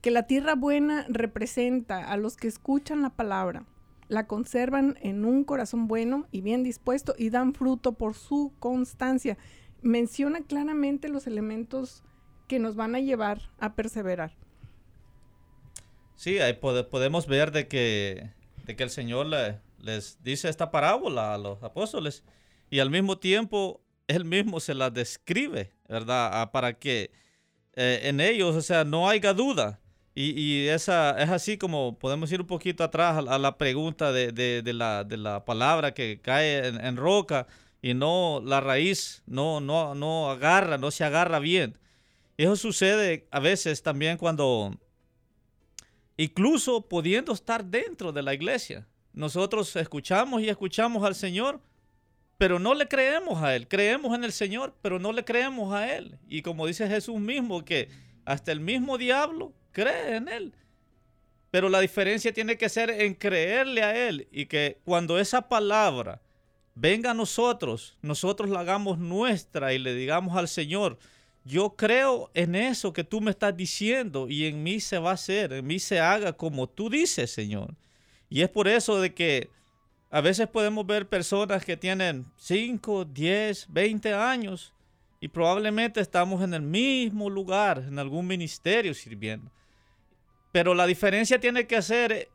[0.00, 3.64] que la tierra buena representa a los que escuchan la palabra,
[4.08, 9.38] la conservan en un corazón bueno y bien dispuesto y dan fruto por su constancia.
[9.80, 12.02] Menciona claramente los elementos
[12.48, 14.34] que nos van a llevar a perseverar.
[16.16, 18.30] Sí, ahí podemos ver de que,
[18.66, 19.28] de que el Señor
[19.82, 22.24] les dice esta parábola a los apóstoles
[22.70, 26.30] y al mismo tiempo Él mismo se la describe, ¿verdad?
[26.32, 27.10] Ah, para que
[27.74, 29.80] eh, en ellos, o sea, no haya duda.
[30.14, 35.44] Y, esa es así como podemos ir un poquito atrás a, la pregunta de, la,
[35.46, 37.46] palabra que cae en, roca
[37.80, 41.78] y no la raíz no, no, no agarra, no se agarra bien.
[42.36, 44.78] Eso sucede a veces también cuando
[46.18, 48.86] incluso pudiendo estar dentro de la iglesia.
[49.12, 51.60] Nosotros escuchamos y escuchamos al Señor,
[52.38, 53.68] pero no le creemos a Él.
[53.68, 56.18] Creemos en el Señor, pero no le creemos a Él.
[56.28, 57.88] Y como dice Jesús mismo, que
[58.24, 60.54] hasta el mismo diablo cree en Él.
[61.50, 66.22] Pero la diferencia tiene que ser en creerle a Él y que cuando esa palabra
[66.74, 70.98] venga a nosotros, nosotros la hagamos nuestra y le digamos al Señor,
[71.44, 75.14] yo creo en eso que tú me estás diciendo y en mí se va a
[75.14, 77.74] hacer, en mí se haga como tú dices, Señor.
[78.32, 79.50] Y es por eso de que
[80.10, 84.72] a veces podemos ver personas que tienen 5, 10, 20 años
[85.20, 89.52] y probablemente estamos en el mismo lugar, en algún ministerio sirviendo.
[90.50, 92.30] Pero la diferencia tiene que ser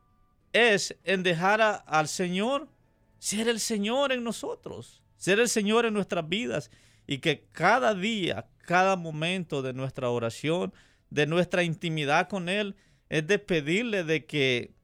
[0.54, 2.70] es en dejar al Señor
[3.18, 6.70] ser el Señor en nosotros, ser el Señor en nuestras vidas
[7.08, 10.76] y que cada día, cada momento de nuestra oración,
[11.10, 12.76] de nuestra intimidad con Él,
[13.10, 14.77] es de pedirle de que,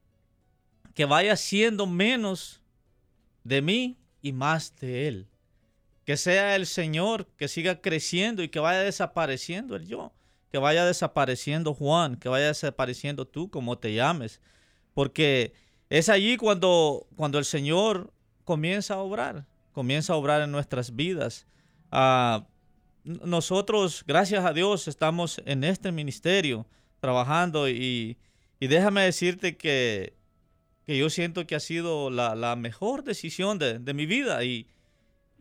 [0.93, 2.61] que vaya siendo menos
[3.43, 5.27] de mí y más de Él.
[6.05, 10.13] Que sea el Señor que siga creciendo y que vaya desapareciendo el yo.
[10.51, 14.41] Que vaya desapareciendo Juan, que vaya desapareciendo tú como te llames.
[14.93, 15.53] Porque
[15.89, 18.11] es allí cuando, cuando el Señor
[18.43, 21.47] comienza a obrar, comienza a obrar en nuestras vidas.
[21.91, 22.45] Ah,
[23.03, 26.65] nosotros, gracias a Dios, estamos en este ministerio
[26.99, 28.17] trabajando y,
[28.59, 30.13] déjame decirte que,
[30.87, 34.67] yo siento que ha sido la, mejor decisión de, mi vida y,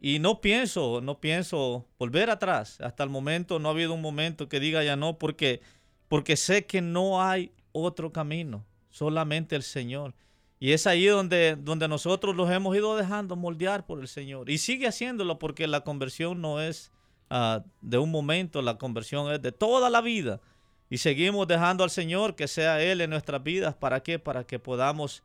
[0.00, 2.80] y, no pienso, no pienso volver atrás.
[2.80, 5.60] Hasta el momento no ha habido un momento que diga ya no porque,
[6.08, 10.14] porque sé que no hay otro camino, solamente el Señor.
[10.60, 14.48] Y es ahí donde, donde nosotros los hemos ido dejando moldear por el Señor.
[14.48, 16.92] Y sigue haciéndolo porque la conversión no es
[17.34, 20.42] Ah, de un momento, la conversión es de toda la vida.
[20.90, 23.74] Y seguimos dejando al Señor que sea Él en nuestras vidas.
[23.74, 24.18] ¿Para qué?
[24.18, 25.22] Para que podamos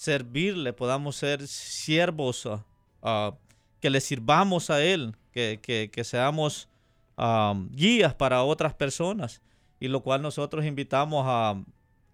[0.00, 2.48] servirle, podamos ser siervos,
[3.02, 3.34] ah,
[3.80, 6.70] que le sirvamos a Él, que, que, que seamos
[7.72, 9.42] guías para otras personas.
[9.78, 11.62] Y lo cual nosotros invitamos a,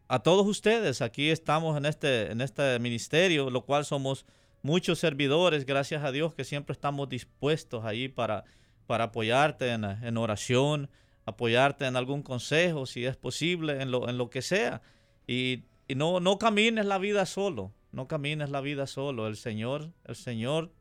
[0.09, 1.01] a todos ustedes.
[1.01, 4.27] Aquí estamos en este, en este ministerio, lo cual somos
[4.63, 8.43] muchos servidores, gracias a Dios que siempre estamos dispuestos ahí para,
[8.89, 10.91] para apoyarte en, en oración,
[11.25, 14.83] apoyarte en algún consejo, si es posible, en lo, en lo que sea.
[15.29, 15.63] Y
[15.95, 19.27] no, no camines la vida solo, no camines la vida solo.
[19.27, 20.73] El Señor, el Señor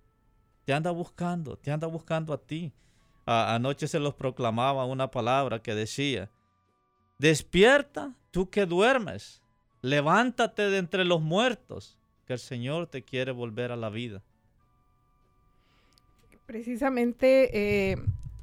[0.65, 2.73] te anda buscando, te anda buscando a ti.
[3.25, 6.29] A- anoche se los proclamaba una palabra que decía,
[7.19, 9.41] despierta tú que duermes,
[9.81, 14.23] levántate de entre los muertos, que el Señor te quiere volver a la vida.
[16.45, 17.97] Precisamente eh,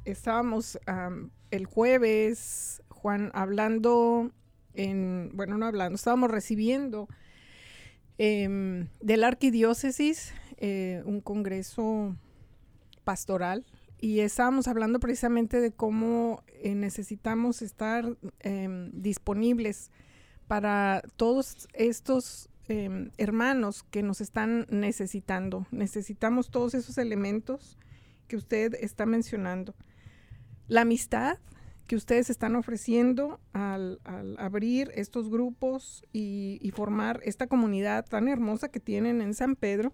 [0.05, 4.31] estábamos am, el jueves, Juan, hablando
[4.73, 7.07] en, bueno, no hablando, estábamos recibiendo
[8.17, 12.15] em, de la arquidiócesis eh, un congreso
[13.03, 13.65] pastoral
[13.99, 19.91] y estábamos hablando precisamente de cómo eh, necesitamos estar em, disponibles
[20.47, 25.65] para todos estos em, hermanos que nos están necesitando.
[25.71, 27.77] Necesitamos todos esos elementos
[28.27, 29.73] que usted está mencionando.
[30.67, 31.37] La amistad
[31.87, 33.99] que ustedes están ofreciendo al,
[34.37, 39.93] abrir estos grupos y, formar esta comunidad tan hermosa que tienen en San Pedro,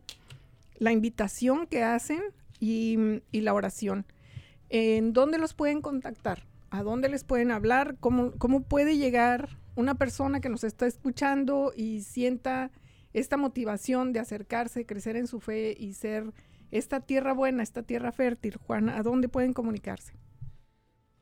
[0.78, 2.22] la invitación que hacen
[2.60, 4.06] y, la oración.
[4.70, 6.46] ¿En dónde los pueden contactar?
[6.70, 7.98] ¿A dónde les pueden hablar?
[8.00, 12.70] ¿Cómo, ¿Cómo puede llegar una persona que nos está escuchando y sienta
[13.14, 16.32] esta motivación de acercarse, crecer en su fe y ser
[16.70, 18.58] esta tierra buena, esta tierra fértil?
[18.58, 20.14] Juan, ¿a dónde pueden comunicarse?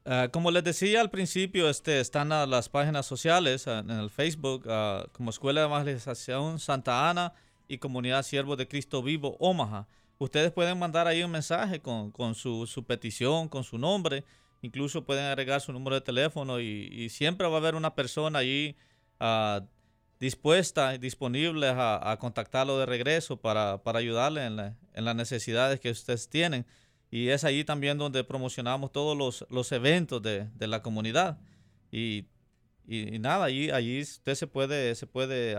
[0.10, 4.10] Ah, como les decía al principio, este, están a las páginas sociales ah, en el
[4.10, 7.34] Facebook ah, como Escuela de Evangelización Santa Ana
[7.68, 9.86] y Comunidad Siervos de Cristo Vivo Omaha.
[10.18, 14.24] Ustedes pueden mandar ahí un mensaje con, con su, su petición, con su nombre.
[14.62, 18.78] Incluso pueden agregar su número de teléfono y, siempre va a haber una persona allí
[19.20, 19.62] ah,
[20.22, 24.56] dispuesta y disponible a, contactarlo de regreso para, para ayudarle en
[25.06, 26.66] las necesidades que ustedes tienen.
[27.10, 31.40] Y es allí también donde promocionamos todos los, los eventos de, de la comunidad.
[31.92, 32.26] Y,
[32.88, 35.56] y- nada, allí, allí usted se puede, se puede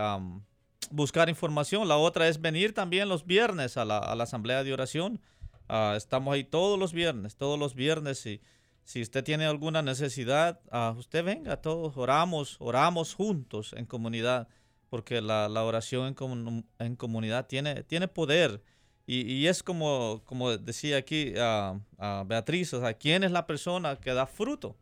[0.91, 1.89] buscar información.
[1.89, 5.21] La otra es venir también los viernes a la, a la asamblea de oración.
[5.69, 8.25] Ah, estamos ahí todos los viernes, todos los viernes.
[8.27, 8.41] Y
[8.85, 14.49] si usted tiene alguna necesidad, ah, usted venga, todos oramos, oramos juntos en comunidad,
[14.89, 18.63] porque la, la oración en, comun- en comunidad tiene, tiene poder.
[19.11, 23.47] Y, y es como, como decía aquí ah, ah, Beatriz, o sea, ¿quién es la
[23.47, 24.77] persona que da fruto?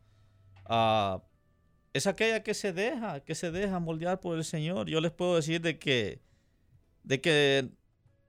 [0.65, 1.23] Ah,
[1.93, 4.89] es aquella que se deja, que se deja moldear por el Señor.
[4.89, 6.19] Yo les puedo decir de que,
[7.03, 7.69] de que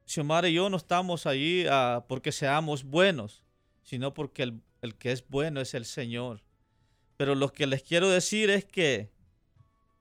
[0.07, 1.67] Xiomara y yo no estamos allí
[2.07, 3.43] porque seamos buenos,
[3.83, 6.45] sino porque el, el que es bueno es el Señor.
[7.17, 9.11] Pero lo que les quiero decir es que,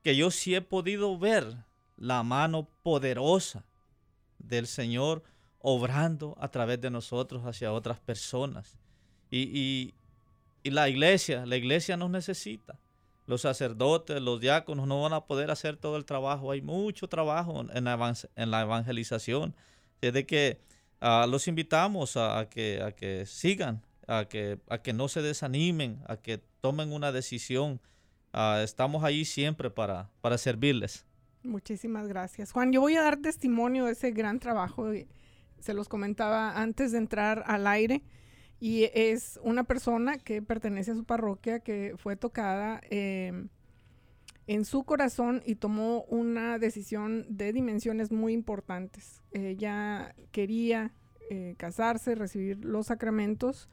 [0.03, 1.55] que yo sí he podido ver
[1.95, 3.65] la mano poderosa
[4.37, 5.23] del Señor
[5.59, 8.77] obrando a través de nosotros hacia otras personas.
[9.29, 9.93] Y, y-
[10.63, 12.77] y la iglesia, la iglesia nos necesita.
[13.25, 16.51] Los sacerdotes, los diáconos no van a poder hacer todo el trabajo.
[16.51, 19.53] Hay mucho trabajo en en la evangelización.
[20.01, 20.59] Es de que
[21.01, 25.21] ah, los invitamos a, a que, a que sigan, a que, a que no se
[25.21, 27.79] desanimen, a que tomen una decisión.
[28.33, 31.05] Ah, estamos ahí siempre para, para servirles.
[31.43, 32.51] Muchísimas gracias.
[32.51, 34.93] Juan, yo voy a dar testimonio de ese gran trabajo.
[34.93, 35.07] y
[35.59, 38.03] Se los comentaba antes de entrar al aire.
[38.59, 43.47] Y es una persona que pertenece a su parroquia que fue tocada eh,
[44.47, 49.21] en su corazón y tomó una decisión de dimensiones muy importantes.
[49.31, 50.91] Ella quería
[51.29, 53.69] eh, casarse, recibir los sacramentos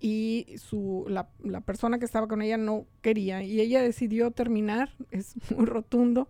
[0.00, 5.36] y su, la persona que estaba con ella no quería y ella decidió terminar, es
[5.52, 6.28] muy rotundo,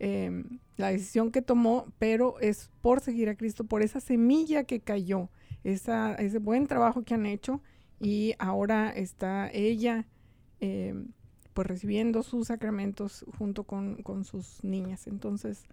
[0.00, 0.44] eh,
[0.76, 5.28] la decisión que tomó, pero es por seguir a Cristo, por esa semilla que cayó,
[5.62, 7.62] esa, ese buen trabajo que han hecho
[8.00, 10.06] y ahora está ella
[10.60, 10.94] eh,
[11.52, 15.06] pues recibiendo sus sacramentos junto con, con sus niñas.
[15.06, 15.64] Entonces,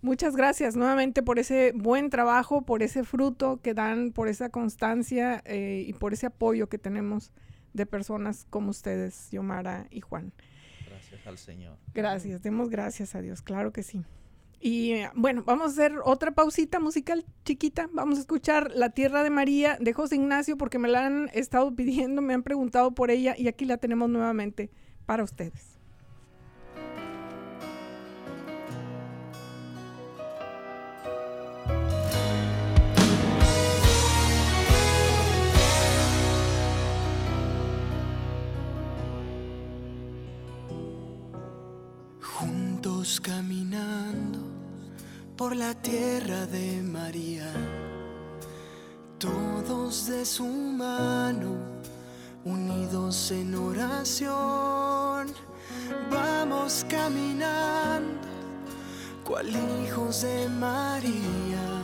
[0.00, 5.40] muchas gracias nuevamente por ese buen trabajo, por ese fruto que dan, por esa constancia
[5.44, 7.32] eh, y por ese apoyo que tenemos
[7.74, 10.32] de personas como ustedes, Yomara y Juan.
[11.26, 11.78] Al Señor.
[11.94, 14.04] Gracias, demos gracias a Dios, claro que sí.
[14.64, 17.88] Y bueno, vamos a hacer otra pausita musical chiquita.
[17.92, 21.74] Vamos a escuchar La Tierra de María de José Ignacio porque me la han estado
[21.74, 24.70] pidiendo, me han preguntado por ella y aquí la tenemos nuevamente
[25.04, 25.81] para ustedes.
[43.02, 44.38] Fuimos caminando
[45.36, 47.52] por la tierra de María,
[49.18, 51.56] todos de su mano,
[52.44, 55.34] unidos en oración.
[56.12, 58.28] Vamos caminando,
[59.24, 59.48] cual
[59.84, 61.82] hijos de María,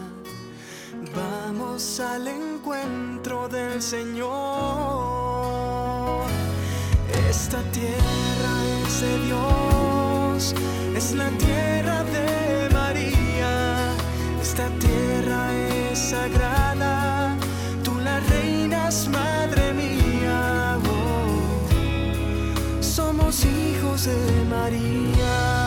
[1.17, 4.29] vamos al encuentro del Señor.
[7.29, 9.78] Esta tierra es de Dios.
[10.39, 13.93] Es la tierra de María.
[14.41, 15.53] Esta tierra
[15.91, 17.37] es sagrada,
[17.83, 20.79] tú la reinas, madre mía.
[20.87, 21.61] Oh,
[22.81, 25.58] somos hijos de María.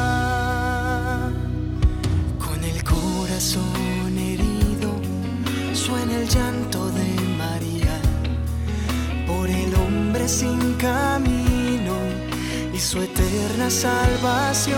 [13.71, 14.77] salvación.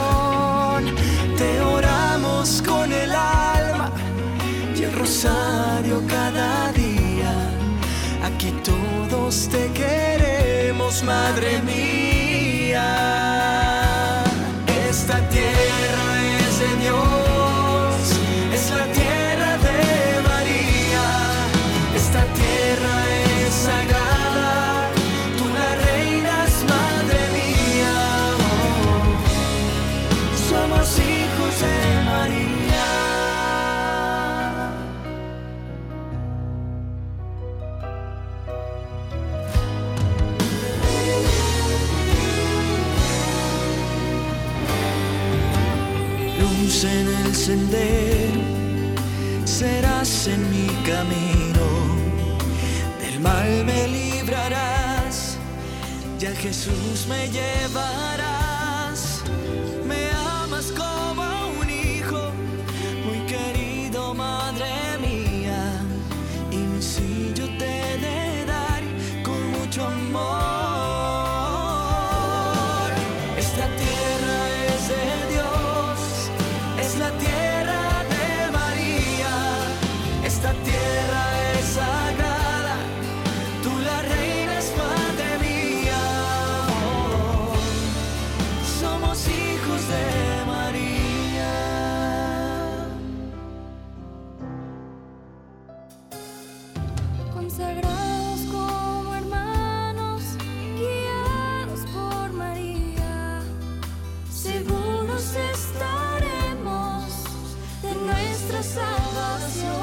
[1.37, 3.91] Te oramos con el alma
[4.77, 7.33] y el rosario cada día.
[8.23, 13.22] Aquí todos te queremos, Madre mía.
[49.45, 51.65] serás en mi camino,
[53.01, 55.37] del mal me librarás,
[56.19, 58.22] ya Jesús me llevará.
[108.43, 109.82] nuestra salvación.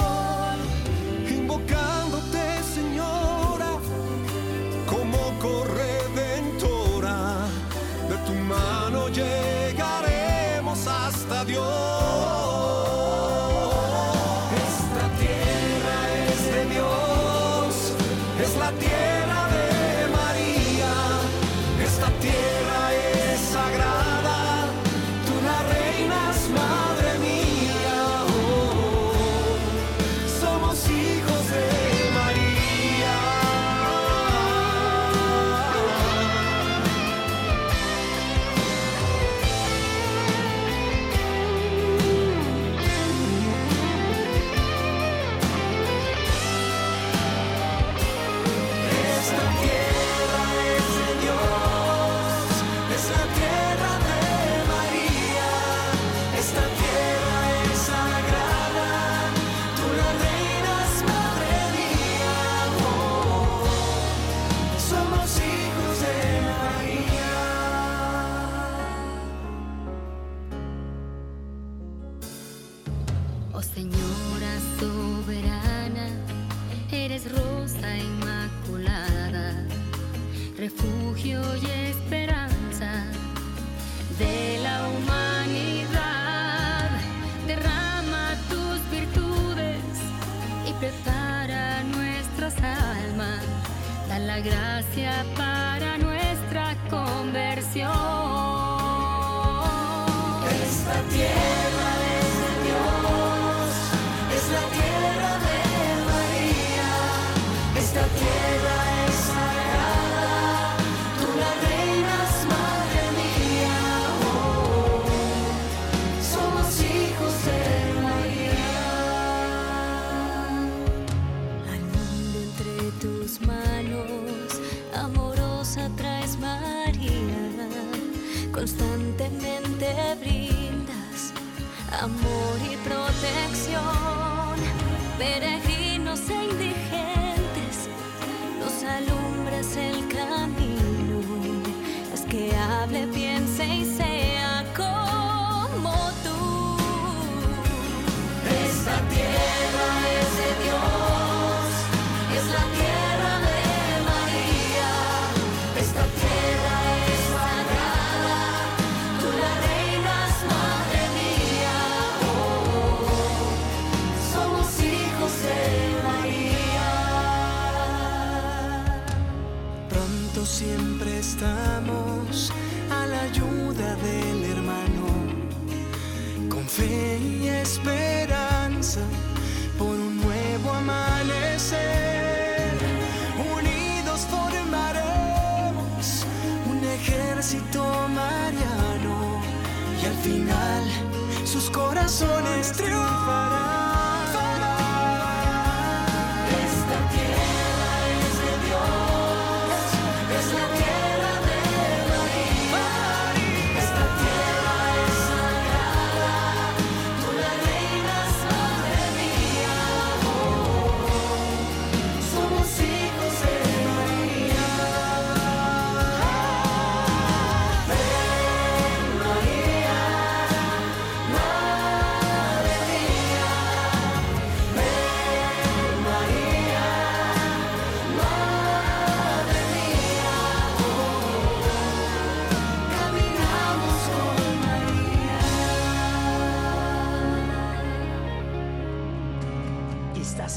[94.97, 95.50] gracias.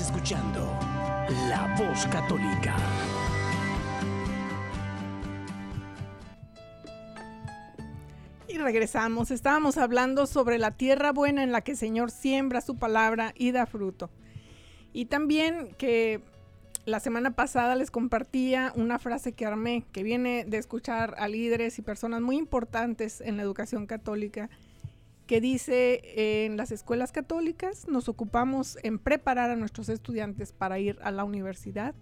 [0.04, 0.60] Escuchando
[1.48, 2.76] La Voz Católica.
[8.50, 9.32] Y regresamos.
[9.32, 13.54] Estábamos hablando sobre la tierra buena en la que el Señor siembra su palabra y
[13.54, 14.10] da fruto.
[14.92, 16.22] Y también que
[16.84, 21.80] la semana pasada les compartía una frase que armé, que viene de escuchar a líderes
[21.80, 24.50] y personas muy importantes en la educación católica,
[25.34, 31.00] que dice, en las escuelas católicas nos ocupamos en preparar a nuestros estudiantes para ir
[31.02, 31.96] a la universidad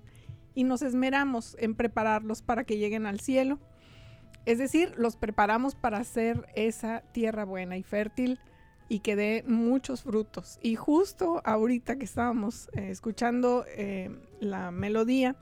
[0.54, 3.58] y nos esmeramos en prepararlos para que lleguen al cielo.
[4.46, 8.38] Es decir, los preparamos para hacer esa tierra buena y fértil
[8.90, 10.60] y que dé muchos frutos.
[10.62, 14.10] Y justo ahorita que estábamos eh, escuchando eh,
[14.42, 15.38] la melodía,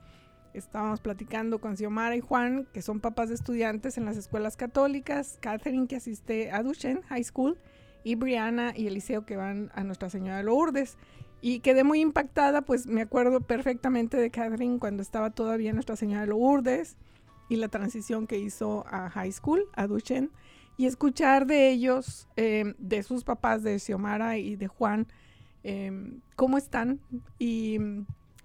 [0.54, 5.38] estábamos platicando con Xiomara y Juan, que son papás de estudiantes en las escuelas católicas,
[5.40, 7.58] Catherine que asiste a Duchenne High School
[8.04, 10.96] y Brianna y Eliseo que van a Nuestra Señora de Lourdes.
[11.42, 16.20] Y quedé muy impactada, pues me acuerdo perfectamente de Catherine cuando estaba todavía Nuestra Señora
[16.22, 16.96] de Lourdes
[17.48, 20.28] y la transición que hizo a high school, a Duchenne,
[20.76, 25.06] y escuchar de ellos, eh, de sus papás, de Xiomara y de Juan,
[25.64, 25.92] eh,
[26.36, 27.00] cómo están
[27.38, 27.78] y,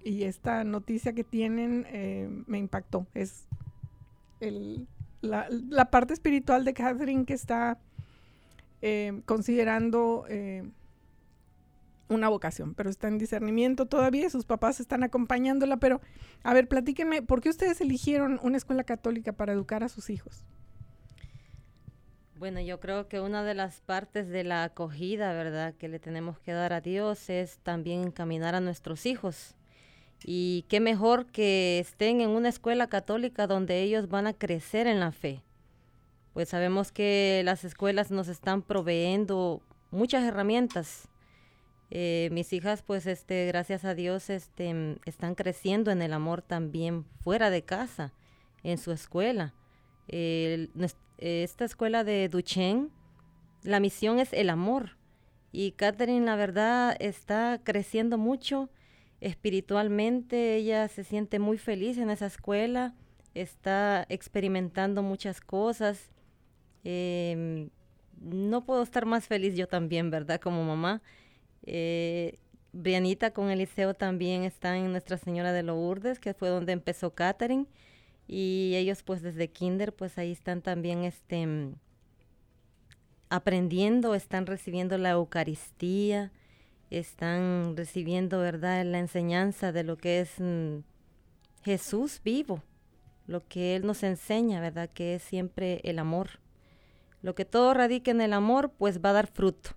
[0.03, 3.07] y esta noticia que tienen eh, me impactó.
[3.13, 3.47] Es
[4.39, 4.87] el-
[5.21, 7.79] la, la parte espiritual de Catherine que está
[8.81, 10.63] eh, considerando eh,
[12.09, 16.01] una vocación, pero está en discernimiento todavía, sus papás están acompañándola, pero
[16.43, 20.45] a ver, platíquenme, ¿por qué ustedes eligieron una escuela católica para educar a sus hijos?
[22.37, 26.37] Bueno, yo creo que una de las partes de la acogida, ¿verdad?, que le tenemos
[26.39, 29.55] que dar a Dios es también encaminar a nuestros hijos.
[30.21, 34.99] Y qué mejor que estén en una escuela católica donde ellos van a crecer en
[34.99, 35.44] la fe.
[36.35, 41.07] Pues sabemos que las escuelas nos están proveyendo muchas herramientas.
[41.91, 47.05] Eh, mis hijas, pues, este, gracias a Dios, este, están creciendo en el amor también
[47.21, 48.11] fuera de casa,
[48.63, 49.53] en su escuela.
[50.09, 52.89] Esta escuela de Duchenne,
[53.63, 54.97] la misión es el amor.
[55.53, 58.69] Y Catherine, la verdad, está creciendo mucho
[59.21, 60.57] espiritualmente.
[60.57, 62.93] Ella se siente muy feliz en esa escuela,
[63.33, 66.11] está experimentando muchas cosas.
[66.85, 67.69] Em,
[68.21, 70.39] no puedo estar más feliz yo también, ¿verdad?
[70.39, 71.01] Como mamá.
[71.63, 72.39] Eh,
[72.71, 77.65] Brianita con Eliseo también están en Nuestra Señora de Lourdes, que fue donde empezó Catherine.
[78.27, 81.75] Y ellos pues desde kinder pues ahí están también este
[83.29, 86.31] aprendiendo, están recibiendo la Eucaristía,
[86.89, 90.77] están recibiendo, ¿verdad?, la enseñanza de lo que es mm,
[91.63, 92.61] Jesús vivo,
[93.27, 96.39] lo que Él nos enseña, ¿verdad?, que es siempre el amor.
[97.25, 99.71] Lo que todo radica en el amor, pues va a dar fruto.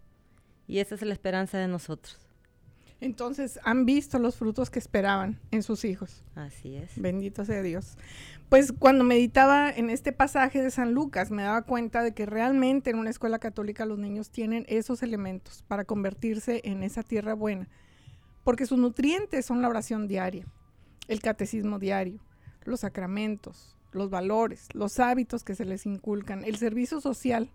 [0.66, 2.18] Y esa es la esperanza de nosotros.
[3.00, 6.22] Entonces, han visto los frutos que esperaban en sus hijos.
[6.34, 7.00] Así es.
[7.00, 7.96] Bendito sea Dios.
[8.50, 12.90] Pues cuando meditaba en este pasaje de San Lucas, me daba cuenta de que realmente
[12.90, 17.66] en una escuela católica los niños tienen esos elementos para convertirse en esa tierra buena,
[18.44, 20.44] porque sus nutrientes son la oración diaria,
[21.06, 22.20] el catecismo diario,
[22.66, 27.50] los sacramentos, los valores, los hábitos que se les inculcan, el servicio social.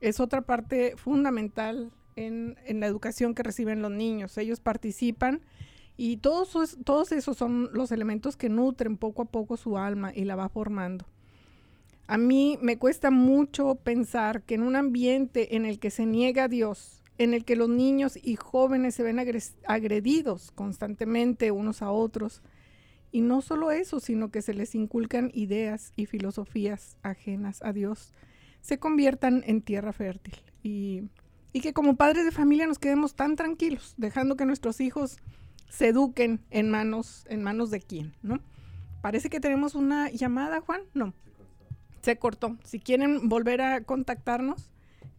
[0.00, 4.36] Es otra parte fundamental en, en la educación que reciben los niños.
[4.38, 5.40] Ellos participan
[5.96, 10.24] y todos, todos esos son los elementos que nutren poco a poco su alma y
[10.24, 11.06] la va formando.
[12.06, 16.44] A mí me cuesta mucho pensar que en un ambiente en el que se niega
[16.44, 19.20] a Dios, en el que los niños y jóvenes se ven
[19.66, 22.42] agredidos constantemente unos a otros.
[23.14, 28.12] Y no solo eso, sino que se les inculcan ideas y filosofías ajenas a Dios,
[28.60, 30.34] se conviertan en tierra fértil.
[30.64, 31.04] Y,
[31.52, 35.18] y que como padres de familia nos quedemos tan tranquilos, dejando que nuestros hijos
[35.68, 38.40] se eduquen en manos, en manos de quién, ¿no?
[39.00, 40.80] Parece que tenemos una llamada, Juan.
[40.92, 41.14] No.
[42.02, 42.58] Se cortó.
[42.64, 44.72] Si quieren volver a contactarnos,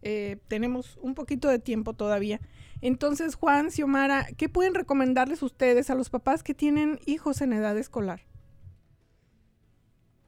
[0.08, 2.40] eh, tenemos un poquito de tiempo todavía.
[2.80, 7.76] Entonces, Juan, Xiomara, ¿qué pueden recomendarles ustedes a los papás que tienen hijos en edad
[7.76, 8.20] escolar?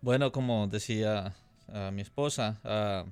[0.01, 1.37] Bueno, como decía
[1.93, 3.05] mi esposa, ah,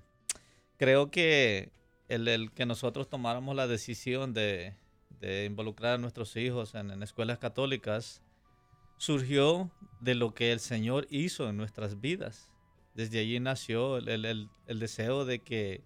[0.77, 1.71] creo que
[2.09, 4.75] el, que nosotros tomáramos la decisión de,
[5.47, 8.23] involucrar a nuestros hijos en, escuelas católicas
[8.99, 12.51] surgió de lo que el Señor hizo en nuestras vidas.
[12.95, 15.85] Desde allí nació el deseo de que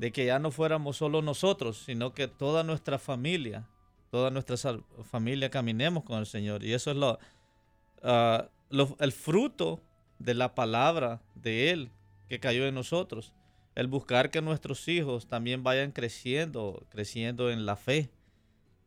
[0.00, 3.66] de que ya no fuéramos solo nosotros, sino que toda nuestra familia,
[4.10, 4.56] toda nuestra
[5.04, 6.64] familia caminemos con el Señor.
[6.64, 7.18] Y eso es
[8.02, 9.78] ah, lo, el fruto
[10.18, 11.90] de la palabra de Él
[12.30, 13.34] que cayó en nosotros.
[13.74, 18.08] El buscar que nuestros hijos también vayan creciendo, creciendo en la fe,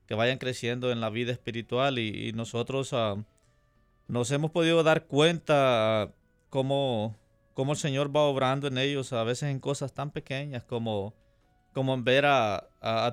[0.08, 2.00] que vayan creciendo en la vida espiritual.
[2.00, 3.24] Y, nosotros ah,
[4.08, 6.12] nos hemos podido dar cuenta
[6.50, 7.16] cómo
[7.54, 11.14] cómo el Señor va obrando en ellos, a veces en cosas tan pequeñas como,
[11.74, 12.70] como ver a,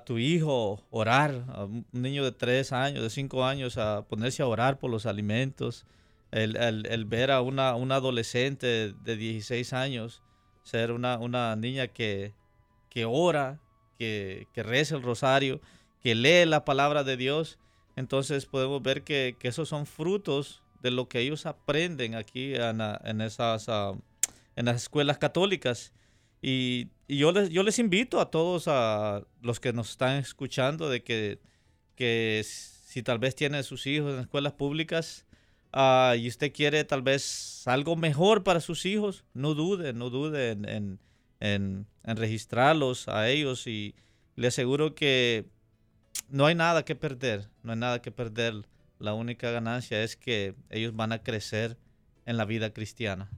[0.07, 4.47] tu hijo orar, a un niño de tres años, de cinco años, a ponerse a
[4.47, 5.87] orar por los alimentos,
[6.31, 10.23] el, ver a una, una, adolescente de 16 años
[10.63, 12.35] ser una, una niña que,
[12.89, 13.61] que ora,
[13.99, 15.61] que, que, reza el rosario,
[16.01, 17.59] que lee la palabra de Dios.
[17.97, 23.21] Entonces podemos ver que, esos son frutos de lo que ellos aprenden aquí en, en
[23.21, 23.95] esas ah,
[24.61, 25.93] en las escuelas católicas.
[26.43, 31.03] Y, yo, les, yo les invito a todos, a los que nos están escuchando, de
[31.03, 31.41] que,
[31.97, 35.27] que si tal vez tiene sus hijos en escuelas públicas
[35.73, 40.51] ah, y usted quiere tal vez algo mejor para sus hijos, no dude, no dude
[40.51, 41.01] en,
[41.41, 43.95] en, en registrarlos a ellos y
[44.37, 45.47] le aseguro que
[46.29, 48.67] no hay nada que perder, no hay nada que perder.
[48.99, 51.79] La única ganancia es que ellos van a crecer
[52.27, 53.31] en la vida cristiana.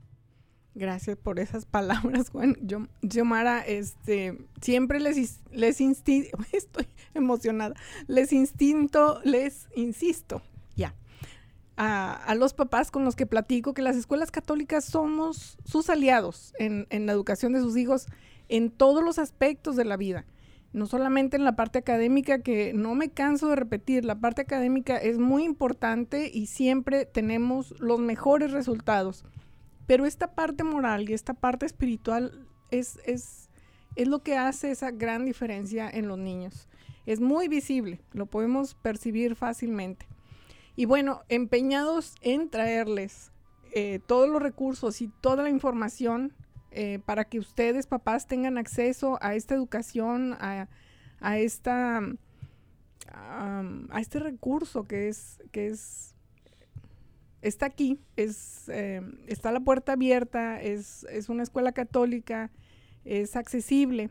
[0.74, 2.56] Gracias por esas palabras, Juan.
[2.62, 5.80] Yo, Mara, este, siempre les, les
[6.52, 7.74] estoy emocionada,
[8.06, 10.42] les instinto, les insisto,
[10.74, 10.94] ya,
[11.76, 16.86] a, los papás con los que platico que las escuelas católicas somos sus aliados en,
[16.88, 18.06] en la educación de sus hijos
[18.48, 20.24] en todos los aspectos de la vida
[20.72, 24.96] no solamente en la parte académica, que no me canso de repetir, la parte académica
[24.96, 29.24] es muy importante y siempre tenemos los mejores resultados.
[29.86, 33.50] Pero esta parte moral y esta parte espiritual es, es,
[33.96, 36.68] es lo que hace esa gran diferencia en los niños.
[37.04, 40.06] Es muy visible, lo podemos percibir fácilmente.
[40.76, 43.32] Y bueno, empeñados en traerles
[43.74, 46.32] eh, todos los recursos y toda la información
[46.70, 50.68] eh, para que ustedes, papás, tengan acceso a esta educación, a,
[51.20, 52.00] a esta,
[53.12, 56.11] a este recurso que es, que es
[57.42, 62.50] está aquí, es, eh, está la puerta abierta, es, una escuela católica,
[63.04, 64.10] es accesible.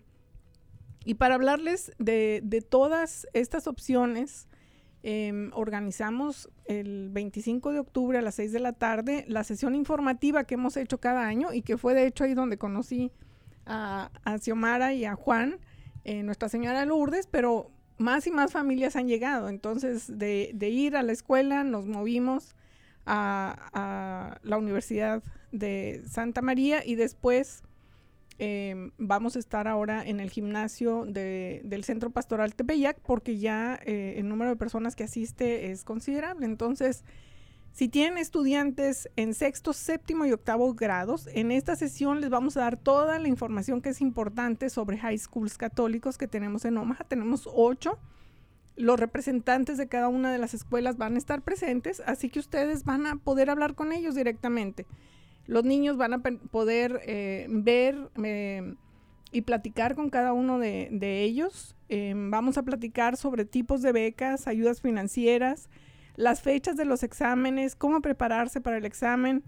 [1.06, 4.48] Y para hablarles de, todas estas opciones,
[5.02, 10.44] em, organizamos el 25 de octubre a las 6 de la tarde la sesión informativa
[10.44, 13.12] que hemos hecho cada año y que fue de hecho ahí donde conocí
[13.66, 15.58] a, a Xiomara y a Juan,
[16.04, 19.50] eh, Nuestra Señora Lourdes, pero más y más familias han llegado.
[19.50, 22.56] Entonces, de, de ir a la escuela, nos movimos
[23.06, 27.64] a, la Universidad de Santa María y después
[28.40, 34.16] em, vamos a estar ahora en el gimnasio del Centro Pastoral Tepeyac porque ya eh,
[34.18, 36.46] el número de personas que asiste es considerable.
[36.46, 37.04] Entonces,
[37.74, 42.62] si tienen estudiantes en sexto, séptimo y octavo grados, en esta sesión les vamos a
[42.62, 47.06] dar toda la información que es importante sobre high schools católicos que tenemos en Omaha.
[47.06, 47.98] Tenemos ocho
[48.76, 52.84] los representantes de cada una de las escuelas van a estar presentes, así que ustedes
[52.84, 54.86] van a poder hablar con ellos directamente.
[55.48, 58.76] Los niños van a poder eh, ver eh,
[59.32, 61.76] y platicar con cada uno de, ellos.
[61.90, 65.70] Em, vamos a platicar sobre tipos de becas, ayudas financieras,
[66.16, 69.44] las fechas de los exámenes, cómo prepararse para el examen,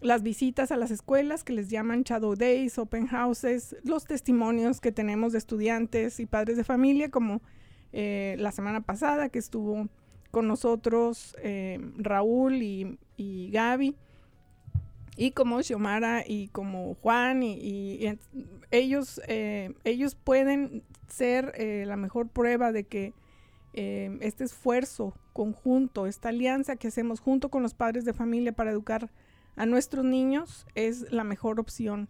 [0.00, 4.92] las visitas a las escuelas que les llaman Shadow Days, Open Houses, los testimonios que
[4.92, 7.42] tenemos de estudiantes y padres de familia, como
[7.92, 9.88] eh, la semana pasada que estuvo
[10.30, 12.98] con nosotros eh, Raúl y,
[13.52, 13.96] Gaby.
[15.16, 18.18] Y como Xiomara y como Juan y, y- y
[18.70, 23.12] ellos, eh, ellos pueden ser eh, la mejor prueba de que
[23.74, 28.70] eh, este esfuerzo conjunto, esta alianza que hacemos junto con los padres de familia para
[28.70, 29.10] educar
[29.56, 32.08] a nuestros niños es la mejor opción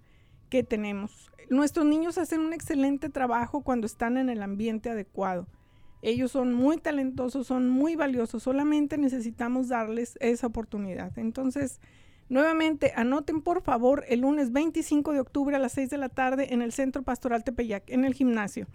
[0.51, 1.33] que tenemos.
[1.49, 5.47] Nuestros niños hacen un excelente trabajo cuando están en el ambiente adecuado.
[6.03, 11.19] Ellos son muy talentosos, son muy valiosos, solamente necesitamos darles esa oportunidad.
[11.19, 11.81] Entonces,
[12.29, 16.55] nuevamente, anoten por favor el lunes 25 de octubre a las 6 de la tarde
[16.55, 18.67] en el Centro Pastoral Tepeyac, en el gimnasio.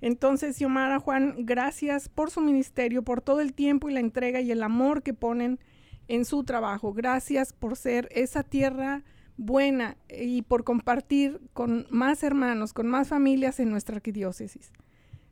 [0.00, 4.50] Entonces, Xiomara, Juan, gracias por su ministerio, por todo el tiempo y la entrega y
[4.50, 5.60] el amor que ponen
[6.08, 6.92] en su trabajo.
[6.92, 9.04] Gracias por ser esa tierra
[9.36, 14.72] buena y por compartir con más hermanos, con más familias en nuestra arquidiócesis.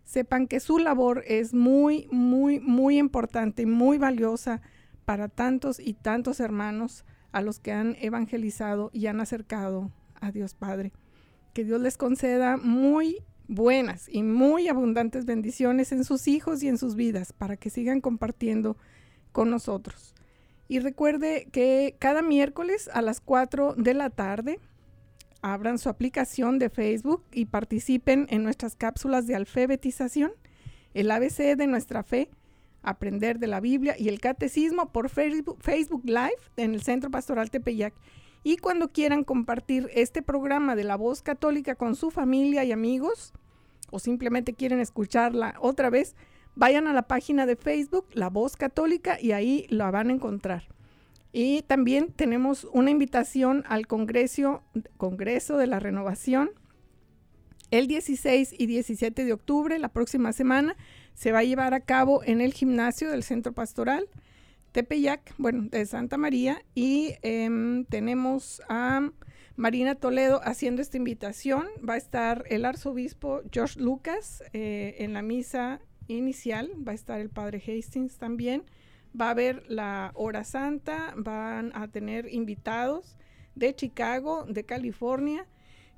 [0.04, 4.60] Sepan que su labor es muy, muy, muy importante y muy valiosa
[5.04, 9.90] para tantos y tantos hermanos a los que han evangelizado y han acercado
[10.20, 10.92] a Dios Padre.
[11.52, 16.78] Que Dios les conceda muy buenas y muy abundantes bendiciones en sus hijos y en
[16.78, 18.76] sus vidas para que sigan compartiendo
[19.32, 20.14] con nosotros.
[20.68, 24.60] Y recuerde que cada miércoles a las 4 de la tarde
[25.42, 30.32] abran su aplicación de Facebook y participen en nuestras cápsulas de alfabetización,
[30.94, 32.30] el ABC de nuestra fe,
[32.82, 35.58] aprender de la Biblia y el catecismo por Facebook,
[36.04, 37.94] Live en el Centro Pastoral Tepeyac.
[38.42, 43.34] Y cuando quieran compartir este programa de la voz católica con su familia y amigos,
[43.90, 46.16] o simplemente quieren escucharla otra vez,
[46.54, 50.64] vayan a la página de Facebook, La Voz Católica, y ahí la van a encontrar.
[51.32, 54.62] Y también tenemos una invitación al Congreso,
[54.96, 56.50] Congreso de la Renovación.
[57.70, 60.76] El 16 y 17 de octubre, la próxima semana,
[61.14, 64.08] se va a llevar a cabo en el gimnasio del Centro Pastoral
[64.72, 66.62] Tepeyac, bueno, de Santa María.
[66.74, 69.10] Y em, tenemos a
[69.56, 71.66] Marina Toledo haciendo esta invitación.
[71.88, 76.70] Va a estar el arzobispo George Lucas eh, en la misa inicial.
[76.86, 78.62] Va a estar el padre Hastings también.
[79.18, 81.14] Va a haber la hora santa.
[81.16, 83.16] Van a tener invitados
[83.54, 85.46] de Chicago, de California.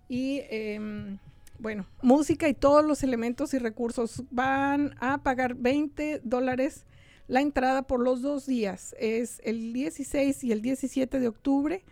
[0.08, 1.18] Y em,
[1.58, 4.24] bueno, música y todos los elementos y recursos.
[4.30, 6.84] Van a pagar 20 dólares
[7.28, 8.94] la entrada por los dos días.
[8.98, 11.84] Es el 16 y el 17 de octubre.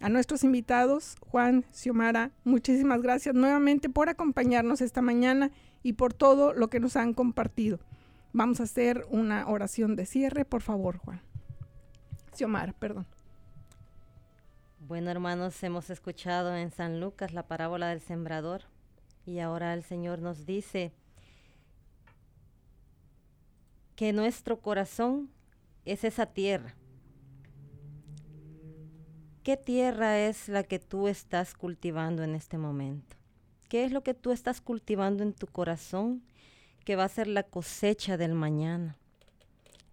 [0.01, 5.51] A nuestros invitados, Juan, Xiomara, muchísimas gracias nuevamente por acompañarnos esta mañana
[5.83, 7.79] y por todo lo que nos han compartido.
[8.33, 11.21] Vamos a hacer una oración de cierre, por favor, Juan.
[12.33, 13.05] Xiomara, perdón.
[14.79, 18.63] Bueno, hermanos, hemos escuchado en San Lucas la parábola del sembrador
[19.27, 20.93] y ahora el Señor nos dice
[23.95, 25.29] que nuestro corazón
[25.85, 26.73] es esa tierra.
[29.43, 33.17] ¿Qué tierra es la que tú estás cultivando en este momento?
[33.69, 36.21] ¿Qué es lo que tú estás cultivando en tu corazón
[36.85, 38.97] que va a ser la cosecha del mañana?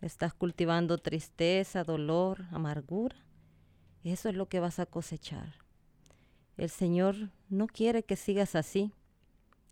[0.03, 3.17] ¿Estás cultivando tristeza, dolor, amargura?
[4.05, 5.55] Eso es lo que vas a cosechar.
[6.59, 8.93] El Señor no quiere que sigas así.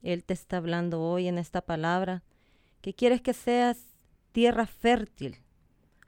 [0.03, 2.22] Él te está hablando hoy en esta palabra
[2.81, 3.77] que quieres que seas
[4.33, 5.37] tierra fértil,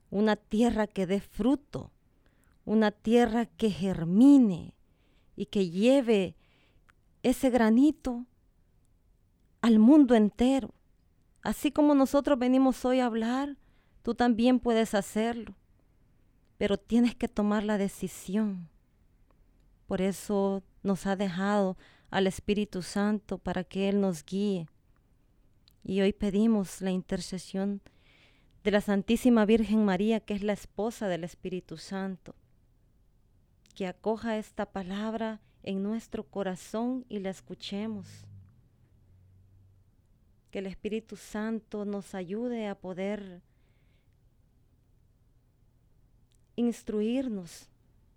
[0.08, 1.92] una tierra que dé fruto,
[2.68, 4.74] una tierra que germine
[5.36, 6.36] y que lleve
[7.22, 8.26] ese granito
[9.62, 10.74] al mundo entero.
[11.40, 13.56] Así como nosotros venimos hoy a hablar,
[14.02, 15.54] tú también puedes hacerlo,
[16.58, 18.68] pero tienes que tomar la decisión.
[19.86, 21.78] Por eso nos ha dejado
[22.10, 24.68] al Espíritu Santo para que Él nos guíe.
[25.82, 27.80] Y hoy pedimos la intercesión
[28.62, 32.34] de la Santísima Virgen María, que es la esposa del Espíritu Santo,
[33.78, 38.08] que acoja esta palabra en nuestro corazón y la escuchemos.
[40.50, 43.40] Que el Espíritu Santo nos ayude a poder
[46.56, 47.68] instruirnos,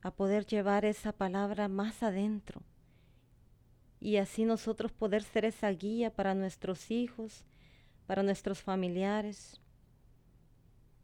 [0.02, 2.64] a poder llevar esa palabra más adentro
[4.00, 7.46] y así nosotros poder ser esa guía para nuestros hijos,
[8.08, 9.62] para nuestros familiares,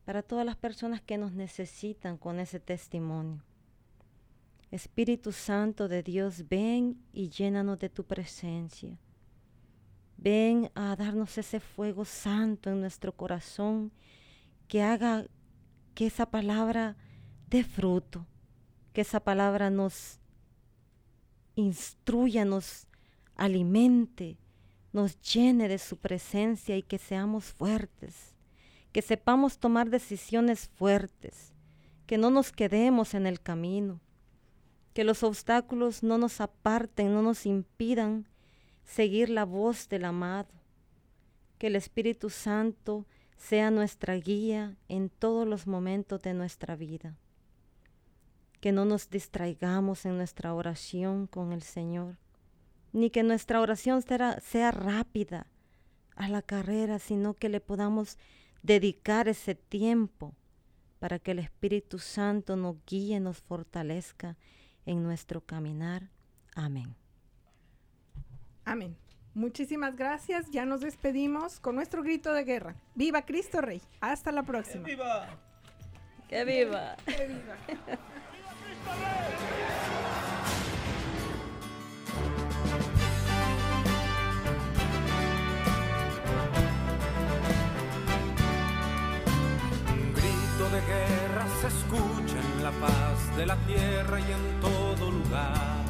[0.04, 3.47] para todas las personas que nos necesitan con ese testimonio.
[4.72, 9.00] Espíritu Santo de Dios, ven y llénanos de tu presencia.
[10.18, 13.92] Ven a darnos ese fuego santo en nuestro corazón
[14.68, 15.26] que haga
[15.94, 16.98] que esa palabra
[17.50, 18.26] dé fruto,
[18.94, 20.20] que esa palabra nos
[21.56, 22.88] instruya, nos
[23.36, 24.38] alimente,
[24.92, 28.36] nos llene de su presencia y que seamos fuertes,
[28.92, 31.54] que sepamos tomar decisiones fuertes,
[32.06, 34.02] que no nos quedemos en el camino,
[34.98, 38.28] que los obstáculos no nos aparten, no nos impidan
[38.84, 40.50] seguir la voz del amado,
[41.60, 43.06] que el Espíritu Santo
[43.38, 47.16] sea nuestra guía en todos los momentos de nuestra vida,
[48.60, 52.18] que no nos distraigamos en nuestra oración con el Señor,
[52.92, 55.46] ni que nuestra oración sea, rápida
[56.16, 58.18] a la carrera, sino que le podamos
[58.64, 60.34] dedicar ese tiempo
[60.98, 64.38] para que el Espíritu Santo nos guíe, nos fortalezca
[64.88, 66.10] en nuestro caminar.
[66.56, 66.96] Amén.
[68.66, 68.98] Amén.
[69.36, 70.50] Muchísimas gracias.
[70.50, 72.76] Ya nos despedimos con nuestro grito de guerra.
[72.96, 73.82] ¡Viva Cristo Rey!
[74.02, 74.84] Hasta la próxima.
[74.84, 75.28] ¡Viva!
[76.28, 76.96] ¡Que viva!
[77.06, 77.58] ¡Que viva!
[78.88, 79.54] Un
[93.38, 95.86] de la tierra y en todo lugar.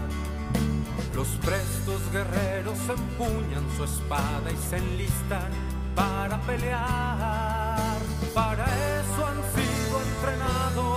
[1.16, 5.50] Los prestos guerreros empuñan su espada y se enlistan
[5.96, 7.98] para pelear.
[8.34, 10.97] Para eso han sido entrenados,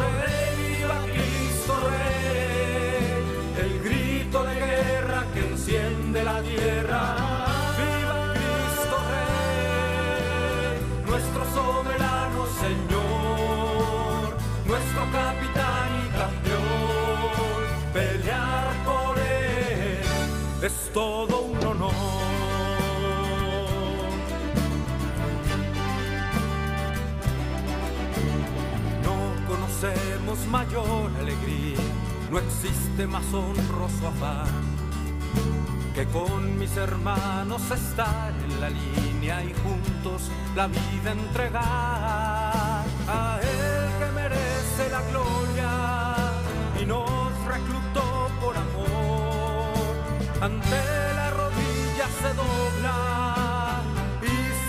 [20.93, 21.93] todo un honor.
[29.03, 31.77] No conocemos mayor alegría,
[32.29, 34.71] no existe más honroso afán
[35.93, 43.60] que con mis hermanos estar en la línea y juntos la vida entregar a Él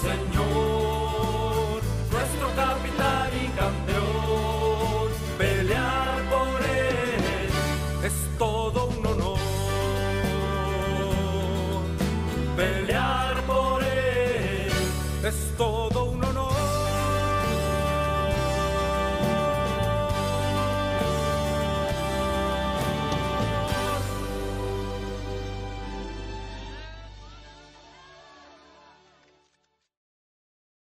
[0.00, 0.29] soberano